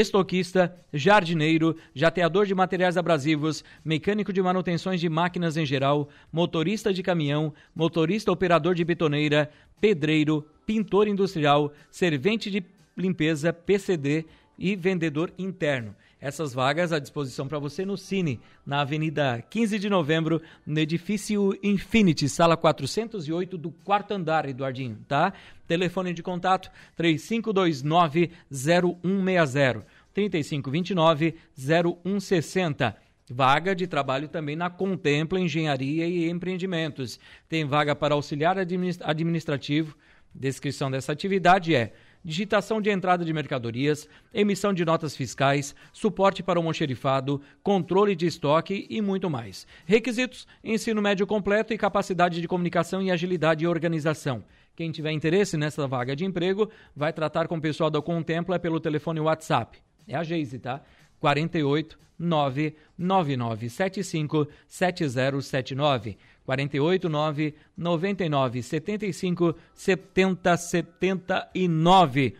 estoquista, 0.00 0.74
jardineiro, 0.92 1.76
jateador 1.94 2.46
de 2.46 2.54
materiais 2.54 2.96
abrasivos, 2.96 3.64
mecânico 3.84 4.32
de 4.32 4.42
manutenções 4.42 5.00
de 5.00 5.08
máquinas 5.08 5.56
em 5.56 5.64
geral, 5.64 6.08
motorista 6.32 6.92
de 6.92 7.02
caminhão, 7.02 7.54
motorista 7.74 8.32
operador 8.32 8.74
de 8.74 8.84
betoneira, 8.84 9.50
pedreiro, 9.80 10.46
pintor 10.66 11.06
industrial, 11.06 11.72
servente 11.90 12.50
de 12.50 12.64
limpeza, 12.96 13.52
PCD, 13.52 14.24
e 14.58 14.76
vendedor 14.76 15.32
interno. 15.38 15.94
Essas 16.20 16.54
vagas 16.54 16.90
à 16.90 16.98
disposição 16.98 17.46
para 17.46 17.58
você 17.58 17.84
no 17.84 17.98
Cine, 17.98 18.40
na 18.64 18.80
Avenida 18.80 19.44
15 19.50 19.78
de 19.78 19.90
Novembro, 19.90 20.40
no 20.66 20.80
edifício 20.80 21.54
Infinity, 21.62 22.30
sala 22.30 22.56
408 22.56 23.58
do 23.58 23.70
quarto 23.70 24.12
andar, 24.12 24.48
Eduardinho, 24.48 24.98
tá? 25.06 25.34
Telefone 25.66 26.14
de 26.14 26.22
contato 26.22 26.70
3529 26.96 28.30
0160 28.50 29.86
3529 30.14 31.34
0160. 31.54 32.96
Vaga 33.30 33.74
de 33.74 33.86
trabalho 33.86 34.28
também 34.28 34.54
na 34.54 34.70
Contempla 34.70 35.40
Engenharia 35.40 36.06
e 36.06 36.28
Empreendimentos. 36.30 37.18
Tem 37.48 37.64
vaga 37.64 37.94
para 37.94 38.14
auxiliar 38.14 38.56
administrativo. 38.58 39.96
Descrição 40.34 40.90
dessa 40.90 41.12
atividade 41.12 41.74
é 41.74 41.92
digitação 42.24 42.80
de 42.80 42.90
entrada 42.90 43.24
de 43.24 43.32
mercadorias, 43.32 44.08
emissão 44.32 44.72
de 44.72 44.84
notas 44.84 45.14
fiscais, 45.14 45.74
suporte 45.92 46.42
para 46.42 46.58
o 46.58 46.62
almoxerifado, 46.62 47.40
controle 47.62 48.16
de 48.16 48.26
estoque 48.26 48.86
e 48.88 49.02
muito 49.02 49.28
mais. 49.28 49.66
Requisitos: 49.84 50.46
ensino 50.62 51.02
médio 51.02 51.26
completo 51.26 51.74
e 51.74 51.78
capacidade 51.78 52.40
de 52.40 52.48
comunicação 52.48 53.02
e 53.02 53.10
agilidade 53.10 53.64
e 53.64 53.68
organização. 53.68 54.42
Quem 54.74 54.90
tiver 54.90 55.12
interesse 55.12 55.56
nessa 55.56 55.86
vaga 55.86 56.16
de 56.16 56.24
emprego, 56.24 56.68
vai 56.96 57.12
tratar 57.12 57.46
com 57.46 57.56
o 57.56 57.60
pessoal 57.60 57.90
da 57.90 58.02
Contempla 58.02 58.58
pelo 58.58 58.80
telefone 58.80 59.20
WhatsApp. 59.20 59.78
É 60.08 60.16
a 60.16 60.22
Geise, 60.22 60.58
tá? 60.58 60.82
48 61.20 61.96
99975 62.18 64.48
7079. 64.68 66.16
48 66.46 67.08
9 67.08 67.54
99 67.76 68.62
75 68.62 69.54
70 69.74 70.56
79. 70.56 72.36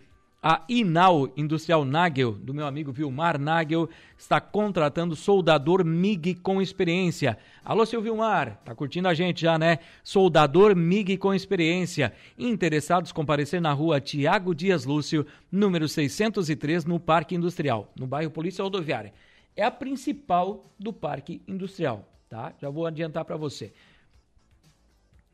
A 0.47 0.63
Inal 0.69 1.33
Industrial 1.39 1.87
Nagel, 1.87 2.33
do 2.33 2.53
meu 2.53 2.67
amigo 2.67 2.93
Vilmar 2.93 3.41
Nagel, 3.41 3.89
está 4.19 4.43
contratando 4.43 5.17
soldador 5.17 5.83
MIG 5.83 6.35
com 6.35 6.61
experiência. 6.61 7.39
Alô, 7.65 7.87
seu 7.87 8.03
Vilmar, 8.03 8.61
tá 8.63 8.75
curtindo 8.75 9.09
a 9.09 9.15
gente 9.15 9.41
já, 9.41 9.59
né? 9.59 9.79
Soldador 10.03 10.77
MIG 10.77 11.17
com 11.17 11.33
experiência. 11.33 12.13
Interessados 12.37 13.11
comparecer 13.11 13.59
na 13.59 13.73
rua 13.73 14.03
Tiago 14.03 14.55
Dias 14.55 14.85
Lúcio, 14.85 15.27
número 15.51 15.89
603, 15.89 16.85
no 16.85 17.01
Parque 17.01 17.35
Industrial, 17.35 17.91
no 17.99 18.07
bairro 18.07 18.31
Polícia 18.31 18.63
Rodoviária. 18.63 19.15
É 19.57 19.65
a 19.65 19.71
principal 19.71 20.71
do 20.79 20.93
Parque 20.93 21.41
Industrial, 21.49 22.07
tá? 22.29 22.53
Já 22.61 22.69
vou 22.69 22.85
adiantar 22.85 23.25
para 23.25 23.39
você. 23.39 23.73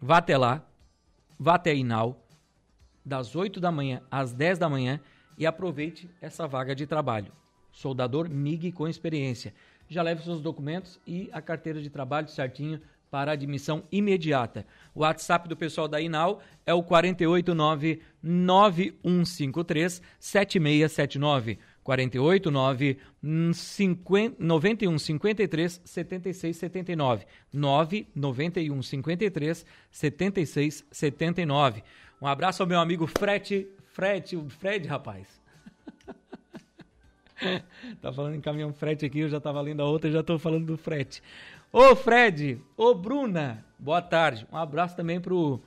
Vá 0.01 0.19
até 0.19 0.39
lá, 0.39 0.65
vá 1.37 1.57
até 1.57 1.73
a 1.73 1.75
Inal, 1.75 2.25
das 3.05 3.35
8 3.35 3.61
da 3.61 3.71
manhã 3.73 4.03
às 4.11 4.33
10 4.33 4.59
da 4.59 4.69
manhã 4.69 5.01
e 5.37 5.47
aproveite 5.47 6.09
essa 6.21 6.47
vaga 6.47 6.75
de 6.75 6.87
trabalho. 6.87 7.33
Soldador 7.73 8.29
MIG 8.29 8.73
com 8.73 8.87
experiência. 8.89 9.55
Já 9.89 10.03
leve 10.03 10.23
seus 10.23 10.41
documentos 10.41 11.01
e 11.07 11.29
a 11.33 11.41
carteira 11.41 11.81
de 11.81 11.91
trabalho 11.91 12.29
certinho 12.29 12.81
para 13.11 13.33
admissão 13.33 13.83
imediata. 13.91 14.65
O 14.95 15.01
WhatsApp 15.01 15.49
do 15.49 15.57
pessoal 15.57 15.89
da 15.89 16.01
Inal 16.01 16.41
é 16.65 16.73
o 16.73 16.83
489 16.83 18.01
9153 18.23 20.01
7679. 20.19 21.59
48 21.83 22.51
9 22.51 22.99
50, 23.53 24.37
91 24.39 24.99
53 24.99 25.81
76 25.85 26.57
79 26.57 27.27
9 27.53 28.07
91 28.15 28.83
53 28.83 29.67
76 29.91 30.87
79. 30.91 31.83
Um 32.21 32.27
abraço 32.27 32.63
ao 32.63 32.69
meu 32.69 32.79
amigo 32.79 33.07
Fred, 33.07 33.67
Fred, 33.93 34.37
o 34.37 34.51
Fred, 34.51 34.87
rapaz. 34.87 35.41
tá 38.03 38.13
falando 38.13 38.35
em 38.35 38.41
caminhão 38.43 38.75
Fred 38.75 39.07
aqui, 39.07 39.21
eu 39.21 39.29
já 39.29 39.41
tava 39.41 39.59
lendo 39.63 39.81
a 39.81 39.87
outra, 39.87 40.11
já 40.11 40.23
tô 40.23 40.39
falando 40.39 40.67
do 40.67 40.77
Fred. 40.77 41.23
Ô 41.73 41.97
Fred, 41.97 42.61
ô 42.77 42.95
Bruna, 42.95 43.65
boa 43.79 44.03
tarde. 44.03 44.47
Um 44.53 44.57
abraço 44.59 44.95
também 44.95 45.19
pro, 45.19 45.63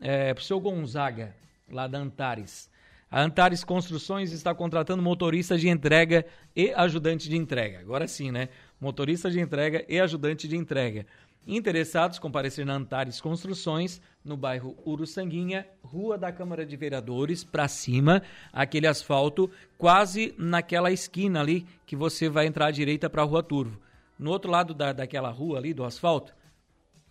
é, 0.00 0.32
pro 0.32 0.44
seu 0.44 0.60
Gonzaga, 0.60 1.34
lá 1.68 1.88
da 1.88 1.98
Antares. 1.98 2.70
A 3.10 3.20
Antares 3.22 3.64
Construções 3.64 4.30
está 4.30 4.54
contratando 4.54 5.02
motorista 5.02 5.58
de 5.58 5.68
entrega 5.68 6.24
e 6.54 6.72
ajudante 6.72 7.28
de 7.28 7.36
entrega. 7.36 7.80
Agora 7.80 8.06
sim, 8.06 8.30
né? 8.30 8.48
Motorista 8.80 9.28
de 9.28 9.40
entrega 9.40 9.84
e 9.88 9.98
ajudante 9.98 10.46
de 10.46 10.56
entrega. 10.56 11.04
Interessados, 11.46 12.18
comparecer 12.18 12.64
na 12.64 12.74
Antares 12.74 13.20
Construções, 13.20 14.00
no 14.26 14.36
bairro 14.36 14.76
Uruçanguinha, 14.84 15.66
Rua 15.82 16.18
da 16.18 16.30
Câmara 16.32 16.66
de 16.66 16.76
Vereadores, 16.76 17.44
para 17.44 17.68
cima, 17.68 18.20
aquele 18.52 18.88
asfalto, 18.88 19.48
quase 19.78 20.34
naquela 20.36 20.90
esquina 20.90 21.40
ali 21.40 21.64
que 21.86 21.94
você 21.94 22.28
vai 22.28 22.46
entrar 22.46 22.66
à 22.66 22.72
direita 22.72 23.08
para 23.08 23.22
a 23.22 23.24
Rua 23.24 23.40
Turvo. 23.42 23.80
No 24.18 24.32
outro 24.32 24.50
lado 24.50 24.74
da, 24.74 24.92
daquela 24.92 25.30
rua 25.30 25.58
ali, 25.58 25.72
do 25.72 25.84
asfalto, 25.84 26.34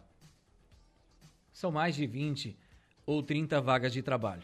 São 1.53 1.71
mais 1.71 1.95
de 1.95 2.05
20 2.05 2.67
ou 3.09 3.21
30 3.23 3.59
vagas 3.59 3.91
de 3.91 4.03
trabalho. 4.03 4.43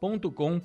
com.br 0.00 0.62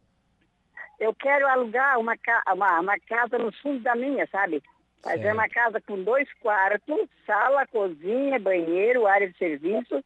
Eu 0.98 1.14
quero 1.14 1.46
alugar 1.46 2.00
uma, 2.00 2.14
uma, 2.52 2.80
uma 2.80 2.98
casa 3.08 3.38
no 3.38 3.52
fundo 3.62 3.80
da 3.80 3.94
minha, 3.94 4.26
sabe? 4.26 4.60
Mas 5.04 5.20
é 5.20 5.32
uma 5.32 5.48
casa 5.48 5.80
com 5.80 6.02
dois 6.02 6.28
quartos, 6.40 7.08
sala, 7.26 7.66
cozinha, 7.66 8.38
banheiro, 8.38 9.06
área 9.06 9.28
de 9.28 9.36
serviço, 9.36 10.02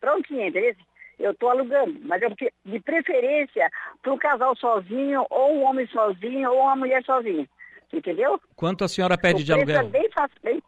prontinha, 0.00 0.48
entendeu? 0.48 0.74
Eu 1.18 1.32
estou 1.32 1.50
alugando, 1.50 1.98
mas 2.04 2.22
eu, 2.22 2.34
que- 2.34 2.52
de 2.64 2.80
preferência 2.80 3.68
para 4.00 4.12
um 4.12 4.16
casal 4.16 4.56
sozinho, 4.56 5.26
ou 5.28 5.56
um 5.56 5.64
homem 5.64 5.86
sozinho, 5.88 6.50
ou 6.50 6.60
uma 6.62 6.76
mulher 6.76 7.02
sozinha. 7.04 7.46
Entendeu? 7.92 8.40
Quanto 8.56 8.84
a 8.84 8.88
senhora 8.88 9.18
pede 9.18 9.42
o 9.42 9.44
de 9.44 9.52
preço 9.52 9.70
aluguel? 9.78 9.88
é 9.88 10.00
bem 10.00 10.10
fácil, 10.12 10.36
bem, 10.42 10.62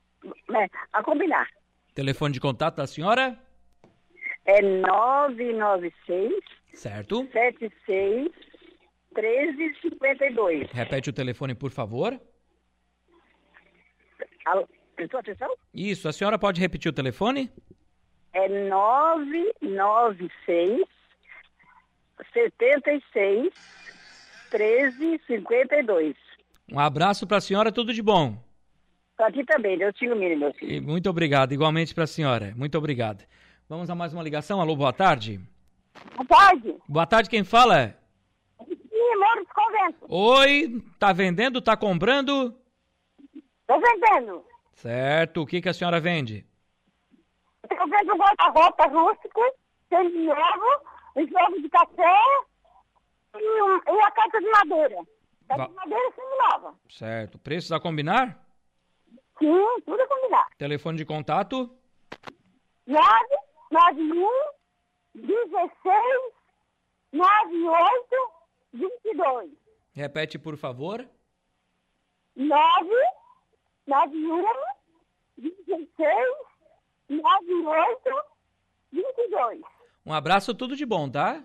né, 0.51 0.69
a 0.93 1.03
combinar. 1.03 1.49
Telefone 1.95 2.35
de 2.35 2.41
contato 2.41 2.77
da 2.77 2.87
senhora? 2.87 3.39
É 4.45 4.61
996 4.61 6.35
Certo. 6.75 7.27
76 7.33 8.31
1352. 9.15 10.71
Repete 10.73 11.11
o 11.11 11.13
telefone, 11.13 11.55
por 11.55 11.71
favor. 11.71 12.19
Alô, 14.45 14.69
Prestou 14.97 15.21
atenção? 15.21 15.55
Isso, 15.75 16.09
a 16.09 16.13
senhora 16.13 16.39
pode 16.39 16.61
repetir 16.61 16.91
o 16.91 16.95
telefone? 16.95 17.51
É 18.33 18.49
996 18.49 20.87
76 22.33 23.53
1352. 24.53 26.15
Um 26.71 26.79
abraço 26.79 27.27
para 27.27 27.39
a 27.39 27.41
senhora, 27.41 27.73
tudo 27.73 27.93
de 27.93 28.01
bom. 28.03 28.41
Pra 29.17 29.33
ti 29.33 29.45
também, 29.45 29.77
Deus 29.79 29.93
te 29.95 30.05
ilumine, 30.05 30.37
meu 30.37 30.53
filho. 30.55 30.73
E 30.73 30.81
muito 30.81 31.11
obrigado, 31.11 31.53
igualmente 31.53 31.93
para 31.95 32.05
a 32.05 32.07
senhora. 32.07 32.53
Muito 32.57 32.79
obrigado. 32.79 33.25
Vamos 33.69 33.91
a 33.91 33.95
mais 33.95 34.13
uma 34.13 34.23
ligação. 34.23 34.61
Alô, 34.61 34.77
boa 34.77 34.93
tarde. 34.93 35.41
Boa 36.17 36.27
tarde. 36.27 36.75
Boa 36.89 37.07
tarde, 37.07 37.31
quem 37.31 37.45
fala? 37.45 37.95
Sim, 38.59 39.17
Moro 39.19 39.41
de 39.41 39.47
Convento. 39.55 40.07
Oi, 40.09 40.83
tá 40.99 41.13
vendendo, 41.13 41.61
tá 41.61 41.77
comprando? 41.77 42.57
Tô 43.73 43.81
vendendo. 43.81 44.45
Certo, 44.75 45.41
o 45.41 45.47
que, 45.47 45.63
que 45.63 45.69
a 45.71 45.73
senhora 45.73 45.99
vende? 45.99 46.45
Eu 47.71 47.89
vendo 47.89 48.13
um 48.13 48.19
guarda-roupa 48.19 48.87
rústico, 48.89 49.41
tênis 49.89 50.13
novo, 50.27 50.67
eslovo 51.17 51.63
de 51.63 51.71
café 51.71 52.21
e, 53.35 53.63
um, 53.63 53.77
e 53.77 54.01
a 54.03 54.11
caixa 54.11 54.39
de 54.41 54.51
madeira. 54.51 54.97
Caixa 55.49 55.63
Va- 55.63 55.67
de 55.69 55.75
madeira 55.75 56.13
semi-nova. 56.15 56.75
Certo, 56.91 57.39
preços 57.39 57.73
a 57.73 57.81
combinar? 57.81 58.45
Sim, 59.39 59.81
tudo 59.87 60.07
combinado. 60.07 60.51
Telefone 60.59 60.99
de 60.99 61.07
contato? 61.07 61.75
991 62.87 64.29
16 65.15 66.33
98 67.11 68.33
22. 68.75 69.51
Repete, 69.95 70.39
por 70.39 70.59
favor. 70.59 71.09
991 73.87 74.43
16 75.39 76.09
98 77.09 78.33
22. 78.93 79.61
Um 80.05 80.13
abraço, 80.13 80.55
tudo 80.55 80.77
de 80.77 80.85
bom, 80.85 81.09
tá? 81.09 81.43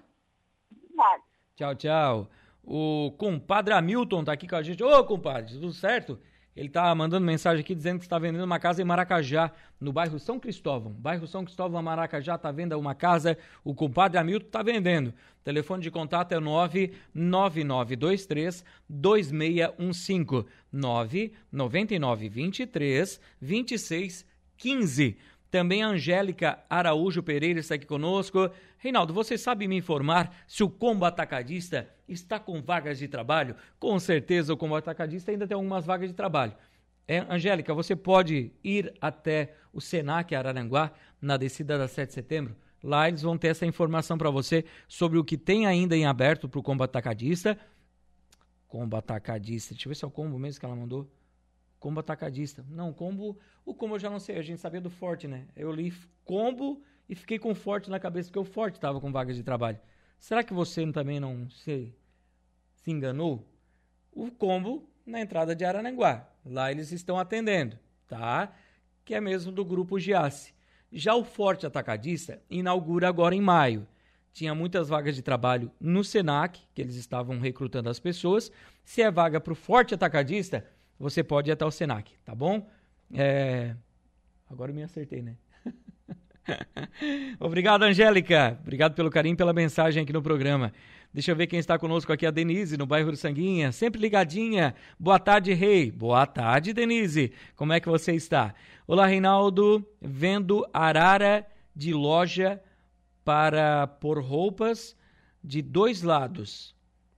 Obrigado. 0.71 1.23
Tchau, 1.55 1.75
tchau. 1.75 2.29
O 2.63 3.13
compadre 3.17 3.73
Hamilton 3.73 4.23
tá 4.23 4.33
aqui 4.33 4.47
com 4.47 4.55
a 4.55 4.61
gente. 4.61 4.83
Ô, 4.83 5.03
compadre, 5.05 5.53
tudo 5.53 5.71
certo? 5.71 6.19
Ele 6.57 6.67
tá 6.69 6.93
mandando 6.95 7.23
mensagem 7.23 7.61
aqui 7.61 7.75
dizendo 7.75 7.99
que 7.99 8.05
está 8.05 8.17
vendendo 8.17 8.43
uma 8.43 8.57
casa 8.57 8.81
em 8.81 8.85
Maracajá, 8.85 9.51
no 9.79 9.93
bairro 9.93 10.17
São 10.17 10.39
Cristóvão. 10.39 10.91
Bairro 10.91 11.27
São 11.27 11.45
Cristóvão, 11.45 11.83
Maracajá, 11.83 12.35
tá 12.35 12.51
vendo 12.51 12.75
uma 12.79 12.95
casa. 12.95 13.37
O 13.63 13.75
compadre 13.75 14.17
Hamilton 14.17 14.49
tá 14.49 14.63
vendendo. 14.63 15.13
Telefone 15.43 15.83
de 15.83 15.91
contato 15.91 16.31
é 16.31 16.39
99923 16.39 18.65
2615 18.89 20.47
99923 20.73 23.21
2615. 23.39 25.15
Também 25.49 25.81
a 25.81 25.87
Angélica 25.87 26.59
Araújo 26.69 27.23
Pereira 27.23 27.59
está 27.59 27.75
aqui 27.75 27.85
conosco. 27.85 28.49
Reinaldo, 28.77 29.13
você 29.13 29.37
sabe 29.37 29.67
me 29.67 29.77
informar 29.77 30.35
se 30.45 30.63
o 30.63 30.69
Combo 30.69 31.05
Atacadista 31.05 31.89
está 32.07 32.39
com 32.39 32.61
vagas 32.61 32.99
de 32.99 33.07
trabalho? 33.07 33.55
Com 33.79 33.97
certeza 33.99 34.53
o 34.53 34.57
Combo 34.57 34.75
Atacadista 34.75 35.31
ainda 35.31 35.47
tem 35.47 35.55
algumas 35.55 35.85
vagas 35.85 36.09
de 36.09 36.15
trabalho. 36.15 36.53
É, 37.07 37.19
Angélica, 37.29 37.73
você 37.73 37.95
pode 37.95 38.51
ir 38.61 38.93
até 38.99 39.55
o 39.71 39.79
Senac 39.79 40.35
Araranguá, 40.35 40.91
na 41.21 41.37
descida 41.37 41.77
da 41.77 41.87
7 41.87 42.09
de 42.09 42.13
setembro. 42.13 42.55
Lá 42.83 43.07
eles 43.07 43.21
vão 43.21 43.37
ter 43.37 43.47
essa 43.47 43.65
informação 43.65 44.17
para 44.17 44.29
você 44.29 44.65
sobre 44.87 45.17
o 45.17 45.23
que 45.23 45.37
tem 45.37 45.65
ainda 45.65 45.95
em 45.95 46.05
aberto 46.05 46.47
para 46.47 46.59
o 46.59 46.63
Combo 46.63 46.83
Atacadista. 46.83 47.57
Combo 48.67 48.97
Atacadista, 48.97 49.73
deixa 49.73 49.87
eu 49.87 49.89
ver 49.89 49.95
se 49.95 50.03
é 50.03 50.07
o 50.07 50.11
combo 50.11 50.37
mesmo 50.37 50.59
que 50.59 50.65
ela 50.65 50.75
mandou. 50.75 51.09
Combo 51.79 51.99
atacadista. 51.99 52.65
Não, 52.69 52.91
combo. 52.91 53.37
O 53.65 53.73
combo 53.73 53.95
eu 53.95 53.99
já 53.99 54.09
não 54.09 54.19
sei, 54.19 54.37
a 54.37 54.41
gente 54.41 54.59
sabia 54.59 54.81
do 54.81 54.89
forte, 54.89 55.27
né? 55.27 55.47
Eu 55.55 55.71
li 55.71 55.93
combo 56.25 56.81
e 57.07 57.15
fiquei 57.15 57.37
com 57.37 57.53
forte 57.53 57.89
na 57.89 57.99
cabeça, 57.99 58.29
porque 58.29 58.39
o 58.39 58.43
forte 58.43 58.75
estava 58.75 58.99
com 58.99 59.11
vagas 59.11 59.35
de 59.35 59.43
trabalho. 59.43 59.79
Será 60.19 60.43
que 60.43 60.53
você 60.53 60.89
também 60.91 61.19
não 61.19 61.49
se, 61.49 61.93
se 62.75 62.91
enganou? 62.91 63.47
O 64.11 64.31
combo 64.31 64.89
na 65.05 65.21
entrada 65.21 65.55
de 65.55 65.63
Arananguá. 65.63 66.27
Lá 66.45 66.71
eles 66.71 66.91
estão 66.91 67.17
atendendo, 67.17 67.77
tá? 68.07 68.53
Que 69.05 69.13
é 69.15 69.21
mesmo 69.21 69.51
do 69.51 69.63
grupo 69.63 69.99
Giasse. 69.99 70.53
Já 70.91 71.15
o 71.15 71.23
Forte 71.23 71.65
Atacadista 71.65 72.41
inaugura 72.49 73.07
agora 73.07 73.35
em 73.35 73.41
maio. 73.41 73.87
Tinha 74.33 74.53
muitas 74.53 74.89
vagas 74.89 75.15
de 75.15 75.21
trabalho 75.21 75.71
no 75.79 76.03
Senac, 76.03 76.61
que 76.73 76.81
eles 76.81 76.95
estavam 76.95 77.39
recrutando 77.39 77.89
as 77.89 77.99
pessoas. 77.99 78.51
Se 78.83 79.01
é 79.01 79.09
vaga 79.09 79.39
para 79.39 79.53
o 79.53 79.55
Forte 79.55 79.93
Atacadista, 79.93 80.65
você 80.99 81.23
pode 81.23 81.49
ir 81.49 81.53
até 81.53 81.65
o 81.65 81.71
Senac, 81.71 82.11
tá 82.25 82.33
bom? 82.33 82.67
É... 83.13 83.75
Agora 84.49 84.71
eu 84.71 84.75
me 84.75 84.83
acertei, 84.83 85.21
né? 85.21 85.35
Obrigado, 87.39 87.83
Angélica. 87.83 88.57
Obrigado 88.61 88.93
pelo 88.93 89.09
carinho 89.09 89.35
pela 89.35 89.53
mensagem 89.53 90.03
aqui 90.03 90.13
no 90.13 90.21
programa. 90.21 90.73
Deixa 91.13 91.31
eu 91.31 91.35
ver 91.35 91.47
quem 91.47 91.59
está 91.59 91.79
conosco 91.79 92.11
aqui, 92.11 92.25
a 92.25 92.31
Denise, 92.31 92.77
no 92.77 92.85
bairro 92.85 93.11
do 93.11 93.17
Sanguinha, 93.17 93.71
sempre 93.71 93.99
ligadinha. 93.99 94.75
Boa 94.99 95.19
tarde, 95.19 95.53
Rei. 95.53 95.91
Boa 95.91 96.25
tarde, 96.25 96.73
Denise. 96.73 97.31
Como 97.55 97.73
é 97.73 97.79
que 97.79 97.89
você 97.89 98.13
está? 98.13 98.53
Olá, 98.85 99.05
Reinaldo. 99.07 99.85
Vendo 100.01 100.67
arara 100.73 101.45
de 101.75 101.93
loja 101.93 102.61
para 103.23 103.87
pôr 103.87 104.21
roupas 104.21 104.95
de 105.43 105.61
dois 105.61 106.01
lados, 106.01 106.75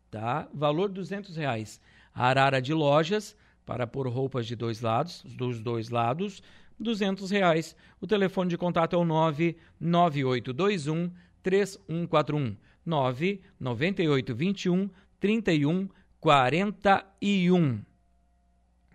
tá? 0.10 0.48
Valor 0.54 0.90
200 0.90 1.36
reais. 1.36 1.82
Arara 2.14 2.62
de 2.62 2.74
lojas 2.74 3.36
para 3.70 3.86
pôr 3.86 4.08
roupas 4.08 4.48
de 4.48 4.56
dois 4.56 4.82
lados, 4.82 5.22
dos 5.24 5.62
dois 5.62 5.90
lados, 5.90 6.42
200 6.80 7.30
reais. 7.30 7.76
O 8.02 8.08
telefone 8.08 8.50
de 8.50 8.58
contato 8.58 8.96
é 8.96 8.98
o 8.98 9.06
99821 9.06 11.12
3141 11.44 12.58
99821 12.84 14.90
3141. 15.20 17.82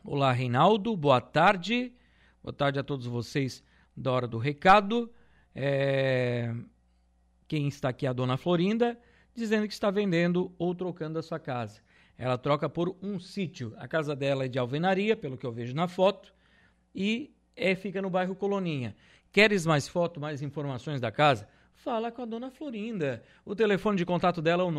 Olá, 0.03 0.33
Reinaldo, 0.33 0.97
boa 0.97 1.21
tarde. 1.21 1.93
Boa 2.43 2.53
tarde 2.53 2.81
a 2.81 2.83
todos 2.83 3.07
vocês 3.07 3.63
da 3.97 4.11
Hora 4.11 4.27
do 4.27 4.39
Recado. 4.39 5.09
É... 5.55 6.53
Quem 7.47 7.69
está 7.69 7.91
aqui 7.91 8.07
é 8.07 8.09
a 8.09 8.13
dona 8.13 8.37
Florinda, 8.37 8.99
dizendo 9.37 9.69
que 9.69 9.73
está 9.73 9.93
vendendo 9.93 10.53
ou 10.59 10.75
trocando 10.75 11.17
a 11.17 11.23
sua 11.23 11.39
casa. 11.39 11.81
Ela 12.17 12.39
troca 12.39 12.69
por 12.69 12.97
um 13.03 13.19
sítio. 13.19 13.75
A 13.77 13.89
casa 13.89 14.15
dela 14.15 14.45
é 14.45 14.49
de 14.49 14.57
alvenaria, 14.59 15.17
pelo 15.17 15.37
que 15.37 15.45
eu 15.45 15.51
vejo 15.53 15.75
na 15.75 15.89
foto, 15.89 16.33
e 16.95 17.35
é, 17.57 17.75
fica 17.75 18.01
no 18.01 18.11
bairro 18.11 18.37
Coloninha. 18.37 18.95
Queres 19.33 19.67
mais 19.67 19.89
foto, 19.89 20.21
mais 20.21 20.43
informações 20.43 21.01
da 21.01 21.11
casa? 21.11 21.49
Fala 21.75 22.13
com 22.13 22.23
a 22.23 22.25
dona 22.25 22.51
Florinda. 22.51 23.23
O 23.45 23.55
telefone 23.55 23.99
de 23.99 24.07
contato 24.07 24.41
dela 24.41 24.63
é 24.63 24.67
o 24.67 24.73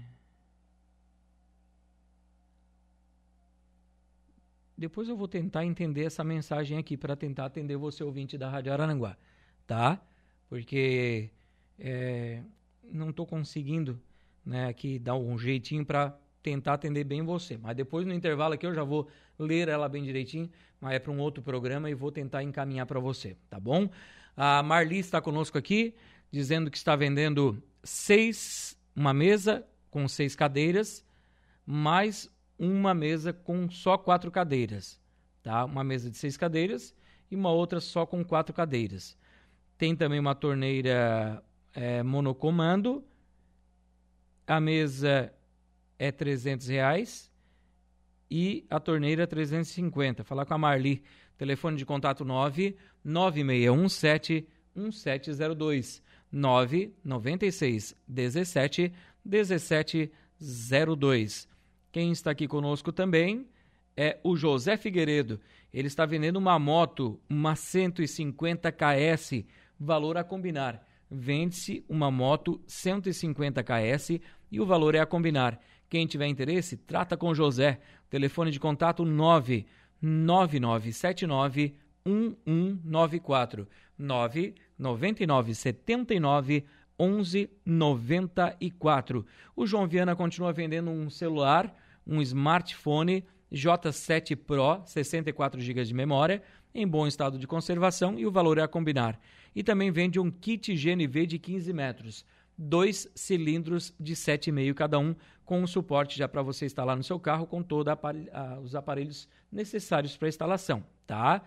Depois 4.84 5.08
eu 5.08 5.16
vou 5.16 5.30
tentar 5.30 5.64
entender 5.64 6.04
essa 6.04 6.26
mensagem 6.26 6.78
aqui 6.78 6.98
para 6.98 7.16
tentar 7.16 7.46
atender 7.46 7.78
você 7.78 8.04
ouvinte 8.04 8.38
da 8.38 8.50
Rádio 8.50 8.74
Araranguá, 8.74 9.16
tá? 9.66 9.98
Porque 10.50 11.30
é, 11.80 12.44
não 12.92 13.12
estou 13.12 13.26
conseguindo 13.26 13.98
né, 14.46 14.68
aqui 14.68 15.00
dar 15.00 15.16
um 15.16 15.38
jeitinho 15.38 15.86
para 15.86 16.14
tentar 16.42 16.74
atender 16.74 17.06
bem 17.06 17.24
você. 17.24 17.58
Mas 17.58 17.78
depois 17.78 18.06
no 18.06 18.14
intervalo 18.14 18.56
aqui 18.56 18.66
eu 18.66 18.74
já 18.74 18.84
vou 18.84 19.08
ler 19.40 19.70
ela 19.70 19.88
bem 19.88 20.04
direitinho, 20.04 20.50
mas 20.82 20.96
é 20.96 21.00
para 21.00 21.14
um 21.14 21.20
outro 21.20 21.42
programa 21.42 21.90
e 21.90 21.94
vou 21.94 22.12
tentar 22.12 22.44
encaminhar 22.44 22.86
para 22.86 23.00
você, 23.00 23.38
tá 23.50 23.62
bom? 23.62 23.90
A 24.36 24.62
Marli 24.64 25.00
está 25.00 25.22
conosco 25.22 25.58
aqui, 25.58 25.96
dizendo 26.30 26.70
que 26.70 26.76
está 26.76 26.94
vendendo 26.94 27.64
seis, 27.86 28.78
uma 28.94 29.14
mesa 29.14 29.66
com 29.90 30.10
seis 30.10 30.36
cadeiras, 30.36 31.06
mais 31.66 32.30
uma 32.58 32.94
mesa 32.94 33.34
com 33.34 33.70
só 33.70 33.98
quatro 33.98 34.32
cadeiras, 34.32 35.00
tá? 35.42 35.66
Uma 35.66 35.84
mesa 35.84 36.10
de 36.10 36.18
seis 36.18 36.38
cadeiras 36.38 36.96
e 37.30 37.36
uma 37.36 37.52
outra 37.52 37.80
só 37.80 38.06
com 38.06 38.24
quatro 38.24 38.54
cadeiras. 38.54 39.18
Tem 39.78 39.96
também 39.96 40.20
uma 40.20 40.36
torneira 40.36 41.44
é, 41.74 42.04
monocomando. 42.04 43.04
A 44.46 44.60
mesa 44.60 45.34
é 45.98 46.12
300 46.12 46.68
reais 46.68 47.32
e 48.30 48.66
a 48.70 48.80
torneira 48.80 49.26
350. 49.26 50.24
Falar 50.24 50.46
com 50.46 50.54
a 50.54 50.58
Marli. 50.58 51.04
Telefone 51.38 51.78
de 51.78 51.86
contato 51.86 52.24
9 52.24 52.78
9617 53.04 54.48
1702 54.76 56.04
996 56.32 57.96
17 58.08 58.94
1702. 59.26 61.48
Quem 61.94 62.12
está 62.12 62.32
aqui 62.32 62.46
conosco 62.48 62.92
também 62.92 63.48
é 63.96 64.20
o 64.24 64.36
José 64.36 64.76
Figueiredo. 64.76 65.40
Ele 65.72 65.88
está 65.88 66.08
vendendo 66.08 66.38
uma 66.38 66.58
moto, 66.58 67.22
uma 67.30 67.56
150 67.56 68.72
KS, 68.72 69.46
valor 69.80 70.18
a 70.18 70.24
combinar. 70.24 70.84
Vende-se 71.08 71.86
uma 71.88 72.10
moto 72.10 72.60
150 72.66 73.64
KS 73.64 74.20
e 74.52 74.60
o 74.60 74.66
valor 74.66 74.96
é 74.96 75.02
a 75.02 75.06
combinar. 75.06 75.62
Quem 75.88 76.08
tiver 76.08 76.26
interesse, 76.26 76.78
trata 76.78 77.16
com 77.16 77.36
José. 77.36 77.80
Telefone 78.10 78.50
de 78.50 78.60
contato 78.60 79.06
99979 79.06 81.76
1194 82.04 83.68
99979 84.00 86.66
1194. 87.00 89.26
O 89.56 89.68
João 89.68 89.88
Viana 89.88 90.16
continua 90.16 90.52
vendendo 90.52 90.90
um 90.90 91.08
celular, 91.10 91.74
um 92.06 92.22
smartphone 92.22 93.26
J7 93.52 94.36
Pro, 94.36 94.82
64 94.86 95.62
GB 95.62 95.84
de 95.84 95.94
memória, 95.94 96.42
em 96.74 96.88
bom 96.88 97.06
estado 97.06 97.38
de 97.38 97.46
conservação 97.46 98.18
e 98.18 98.26
o 98.26 98.32
valor 98.32 98.58
é 98.58 98.64
a 98.64 98.68
combinar. 98.68 99.20
E 99.56 99.64
também 99.64 99.92
vende 99.92 100.20
um 100.20 100.32
kit 100.32 100.74
GNV 100.74 101.28
de 101.28 101.38
15 101.38 101.72
metros, 101.72 102.26
dois 102.58 103.08
cilindros 103.14 103.94
de 104.00 104.16
7,5 104.16 104.74
cada 104.74 104.98
um, 104.98 105.16
com 105.46 105.62
um 105.62 105.68
suporte 105.68 106.18
já 106.18 106.28
para 106.28 106.42
você 106.42 106.66
instalar 106.66 106.98
no 106.98 107.04
seu 107.04 107.20
carro 107.20 107.46
com 107.46 107.62
todos 107.62 107.94
os 108.64 108.76
aparelhos 108.76 109.28
necessários 109.52 110.18
para 110.18 110.28
instalação, 110.28 110.84
tá? 111.06 111.44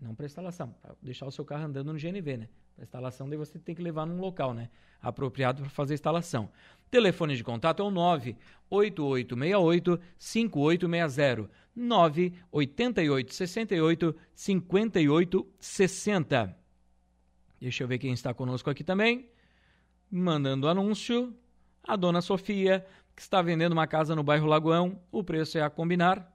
Não 0.00 0.14
para 0.14 0.24
instalação, 0.24 0.74
para 0.80 0.94
deixar 1.02 1.26
o 1.26 1.30
seu 1.30 1.44
carro 1.44 1.64
andando 1.64 1.92
no 1.92 1.98
GNV, 1.98 2.36
né? 2.38 2.48
Para 2.80 2.86
instalação, 2.86 3.28
daí 3.28 3.36
você 3.36 3.58
tem 3.58 3.74
que 3.74 3.82
levar 3.82 4.06
num 4.06 4.18
local, 4.18 4.54
né? 4.54 4.70
Apropriado 5.02 5.60
para 5.60 5.70
fazer 5.70 5.92
a 5.92 5.96
instalação. 5.96 6.48
Telefone 6.90 7.36
de 7.36 7.44
contato 7.44 7.82
é 7.82 7.84
o 7.84 7.90
98868 7.90 10.00
5860 10.16 11.50
98868 11.76 14.16
5860. 14.34 16.56
Deixa 17.60 17.84
eu 17.84 17.88
ver 17.88 17.98
quem 17.98 18.14
está 18.14 18.32
conosco 18.32 18.70
aqui 18.70 18.82
também. 18.82 19.28
Mandando 20.10 20.66
anúncio. 20.66 21.36
A 21.84 21.96
dona 21.96 22.22
Sofia, 22.22 22.86
que 23.14 23.20
está 23.20 23.42
vendendo 23.42 23.72
uma 23.72 23.86
casa 23.86 24.16
no 24.16 24.22
bairro 24.22 24.46
Lagoão. 24.46 24.98
O 25.12 25.22
preço 25.22 25.58
é 25.58 25.62
a 25.62 25.68
combinar. 25.68 26.34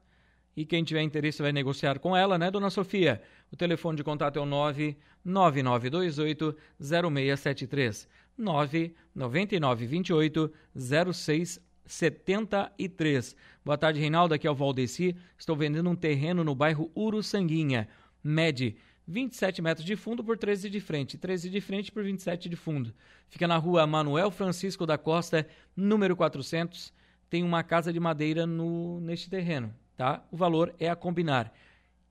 E 0.56 0.66
quem 0.66 0.84
tiver 0.84 1.02
interesse 1.02 1.42
vai 1.42 1.52
negociar 1.52 1.98
com 2.00 2.16
ela, 2.16 2.38
né, 2.38 2.50
dona 2.50 2.70
Sofia? 2.70 3.22
O 3.52 3.58
telefone 3.58 3.98
de 3.98 4.04
contato 4.04 4.40
é 4.40 4.42
o 4.42 4.46
99928 4.46 6.56
0673. 6.80 8.08
99928 8.38 10.54
0673. 10.74 13.36
Boa 13.64 13.78
tarde, 13.78 14.00
Reinaldo. 14.00 14.34
Aqui 14.34 14.48
é 14.48 14.52
o 14.52 14.56
Valdeci. 14.56 15.16
Estou 15.38 15.56
vendendo 15.56 15.88
um 15.90 15.96
terreno 15.96 16.44
no 16.44 16.56
bairro 16.56 16.92
Uruçanguinha. 16.96 17.88
Mede 18.24 18.76
27 19.08 19.62
metros 19.62 19.86
de 19.86 19.96
fundo 19.96 20.24
por 20.24 20.36
13 20.38 20.70
de 20.70 20.80
frente, 20.80 21.18
13 21.18 21.50
de 21.50 21.62
frente 21.62 21.92
por 21.92 22.04
27 22.04 22.50
de 22.50 22.56
fundo. 22.56 22.94
Fica 23.30 23.48
na 23.48 23.58
rua 23.58 23.86
Manuel 23.86 24.32
Francisco 24.32 24.86
da 24.86 24.98
Costa, 24.98 25.48
número 25.76 26.16
400. 26.16 26.94
Tem 27.30 27.44
uma 27.44 27.64
casa 27.64 27.94
de 27.94 28.00
madeira 28.00 28.48
no, 28.48 29.00
neste 29.02 29.30
terreno, 29.30 29.74
tá? 29.96 30.26
O 30.32 30.38
valor 30.38 30.74
é 30.80 30.90
a 30.90 30.96
combinar. 30.96 31.54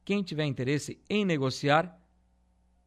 Quem 0.05 0.23
tiver 0.23 0.45
interesse 0.45 1.01
em 1.09 1.25
negociar, 1.25 1.99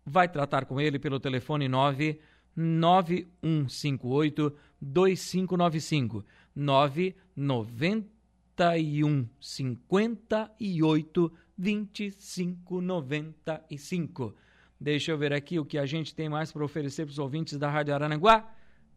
vai 0.06 0.30
tratar 0.30 0.66
com 0.66 0.80
ele 0.80 1.00
pelo 1.00 1.20
telefone 1.20 1.68
9 1.68 2.22
9158 2.56 4.56
2595 4.82 6.24
991 6.56 9.28
58 9.40 11.34
2595. 11.58 14.36
Deixa 14.80 15.12
eu 15.12 15.18
ver 15.18 15.34
aqui 15.34 15.60
o 15.60 15.66
que 15.66 15.78
a 15.78 15.86
gente 15.86 16.16
tem 16.16 16.30
mais 16.30 16.50
para 16.52 16.64
oferecer 16.64 17.06
para 17.06 17.12
os 17.12 17.20
ouvintes 17.20 17.58
da 17.58 17.70
Rádio 17.70 17.94
Aranaguá. 17.94 18.50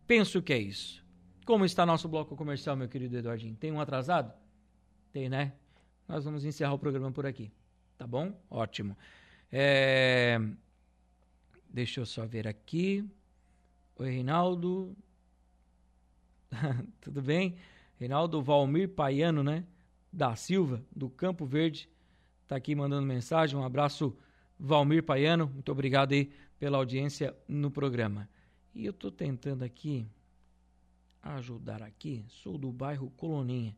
Penso 0.06 0.40
que 0.42 0.52
é 0.52 0.58
isso. 0.58 1.04
Como 1.46 1.64
está 1.64 1.86
nosso 1.86 2.08
bloco 2.08 2.36
comercial, 2.36 2.76
meu 2.76 2.88
querido 2.88 3.16
Eduardinho? 3.16 3.56
Tem 3.56 3.72
um 3.72 3.80
atrasado? 3.80 4.32
Tem, 5.12 5.28
né? 5.28 5.54
Nós 6.10 6.24
vamos 6.24 6.44
encerrar 6.44 6.74
o 6.74 6.78
programa 6.78 7.12
por 7.12 7.24
aqui. 7.24 7.52
Tá 7.96 8.04
bom? 8.04 8.36
Ótimo. 8.50 8.96
É... 9.52 10.40
Deixa 11.68 12.00
eu 12.00 12.04
só 12.04 12.26
ver 12.26 12.48
aqui. 12.48 13.08
Oi, 13.94 14.10
Reinaldo. 14.10 14.96
Tudo 17.00 17.22
bem? 17.22 17.54
Reinaldo 17.96 18.42
Valmir 18.42 18.88
Paiano, 18.88 19.44
né? 19.44 19.64
Da 20.12 20.34
Silva, 20.34 20.84
do 20.90 21.08
Campo 21.08 21.46
Verde 21.46 21.88
está 22.42 22.56
aqui 22.56 22.74
mandando 22.74 23.06
mensagem. 23.06 23.56
Um 23.56 23.62
abraço, 23.62 24.12
Valmir 24.58 25.04
Paiano. 25.04 25.46
Muito 25.46 25.70
obrigado 25.70 26.10
aí 26.10 26.32
pela 26.58 26.76
audiência 26.76 27.36
no 27.46 27.70
programa. 27.70 28.28
E 28.74 28.84
eu 28.84 28.90
estou 28.90 29.12
tentando 29.12 29.62
aqui 29.62 30.08
ajudar 31.22 31.84
aqui. 31.84 32.24
Sou 32.26 32.58
do 32.58 32.72
bairro 32.72 33.10
Coloninha. 33.10 33.76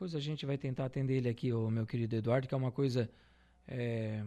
Depois 0.00 0.14
a 0.14 0.18
gente 0.18 0.46
vai 0.46 0.56
tentar 0.56 0.86
atender 0.86 1.18
ele 1.18 1.28
aqui, 1.28 1.52
o 1.52 1.70
meu 1.70 1.84
querido 1.84 2.16
Eduardo, 2.16 2.48
que 2.48 2.54
é 2.54 2.56
uma 2.56 2.72
coisa 2.72 3.06
é, 3.68 4.24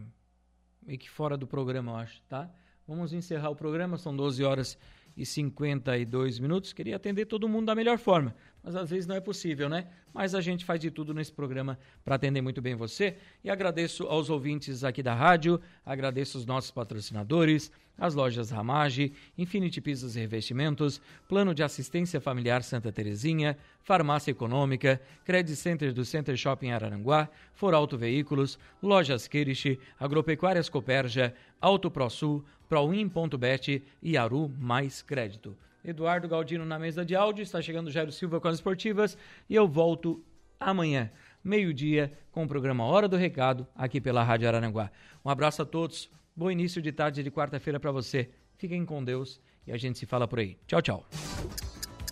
meio 0.85 0.99
que 0.99 1.09
fora 1.09 1.35
do 1.35 1.47
programa, 1.47 1.93
eu 1.93 1.95
acho, 1.95 2.21
tá? 2.29 2.47
Vamos 2.87 3.11
encerrar 3.11 3.49
o 3.49 3.55
programa, 3.55 3.97
são 3.97 4.15
12 4.15 4.43
horas 4.43 4.77
e 5.17 5.25
52 5.25 6.37
minutos. 6.37 6.73
Queria 6.73 6.95
atender 6.95 7.25
todo 7.25 7.49
mundo 7.49 7.65
da 7.65 7.73
melhor 7.73 7.97
forma, 7.97 8.35
mas 8.63 8.75
às 8.75 8.89
vezes 8.89 9.05
não 9.05 9.15
é 9.15 9.19
possível, 9.19 9.67
né? 9.67 9.87
Mas 10.13 10.33
a 10.33 10.39
gente 10.39 10.63
faz 10.63 10.79
de 10.79 10.89
tudo 10.89 11.13
nesse 11.13 11.31
programa 11.31 11.77
para 12.05 12.15
atender 12.15 12.41
muito 12.41 12.61
bem 12.61 12.75
você. 12.75 13.17
E 13.43 13.49
agradeço 13.49 14.03
aos 14.03 14.29
ouvintes 14.29 14.83
aqui 14.83 15.03
da 15.03 15.13
rádio, 15.13 15.59
agradeço 15.85 16.37
os 16.37 16.45
nossos 16.45 16.71
patrocinadores, 16.71 17.71
as 17.97 18.15
lojas 18.15 18.49
Ramage, 18.49 19.13
Infinity 19.37 19.81
Pisos 19.81 20.15
e 20.15 20.19
Revestimentos, 20.21 21.01
Plano 21.27 21.53
de 21.53 21.61
Assistência 21.61 22.21
Familiar 22.21 22.63
Santa 22.63 22.91
Terezinha, 22.91 23.57
Farmácia 23.81 24.31
Econômica, 24.31 25.01
Credit 25.25 25.55
Center 25.55 25.93
do 25.93 26.05
Center 26.05 26.35
Shopping 26.37 26.71
Araranguá, 26.71 27.29
For 27.53 27.73
Auto 27.73 27.97
Veículos, 27.97 28.57
Lojas 28.81 29.27
Kirish, 29.27 29.77
Agropecuárias 29.99 30.69
Coperja, 30.69 31.33
Auto 31.59 31.91
ProSul, 31.91 32.43
Proin.bet 32.69 33.83
e 34.01 34.17
Aru 34.17 34.49
Mais 34.57 35.01
Crédito. 35.01 35.55
Eduardo 35.83 36.27
Galdino 36.27 36.65
na 36.65 36.79
mesa 36.79 37.05
de 37.05 37.15
áudio, 37.15 37.43
está 37.43 37.61
chegando 37.61 37.91
Jairo 37.91 38.11
Silva 38.11 38.39
com 38.39 38.47
as 38.47 38.55
esportivas 38.55 39.17
e 39.49 39.55
eu 39.55 39.67
volto 39.67 40.23
amanhã, 40.59 41.11
meio-dia, 41.43 42.11
com 42.31 42.43
o 42.43 42.47
programa 42.47 42.85
Hora 42.85 43.07
do 43.07 43.17
Recado, 43.17 43.67
aqui 43.75 43.99
pela 43.99 44.23
Rádio 44.23 44.47
Araranguá. 44.47 44.89
Um 45.23 45.29
abraço 45.29 45.61
a 45.61 45.65
todos, 45.65 46.09
bom 46.35 46.49
início 46.49 46.81
de 46.81 46.91
tarde 46.91 47.21
de 47.21 47.29
quarta-feira 47.29 47.79
para 47.79 47.91
você. 47.91 48.29
Fiquem 48.57 48.85
com 48.85 49.03
Deus 49.03 49.41
e 49.67 49.71
a 49.71 49.77
gente 49.77 49.99
se 49.99 50.05
fala 50.05 50.27
por 50.27 50.39
aí. 50.39 50.57
Tchau, 50.65 50.81
tchau. 50.81 51.05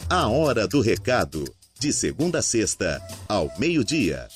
A 0.10 0.27
Hora 0.27 0.67
do 0.67 0.81
Recado, 0.81 1.43
de 1.79 1.93
segunda 1.93 2.39
a 2.39 2.41
sexta, 2.41 3.02
ao 3.29 3.50
meio-dia. 3.58 4.27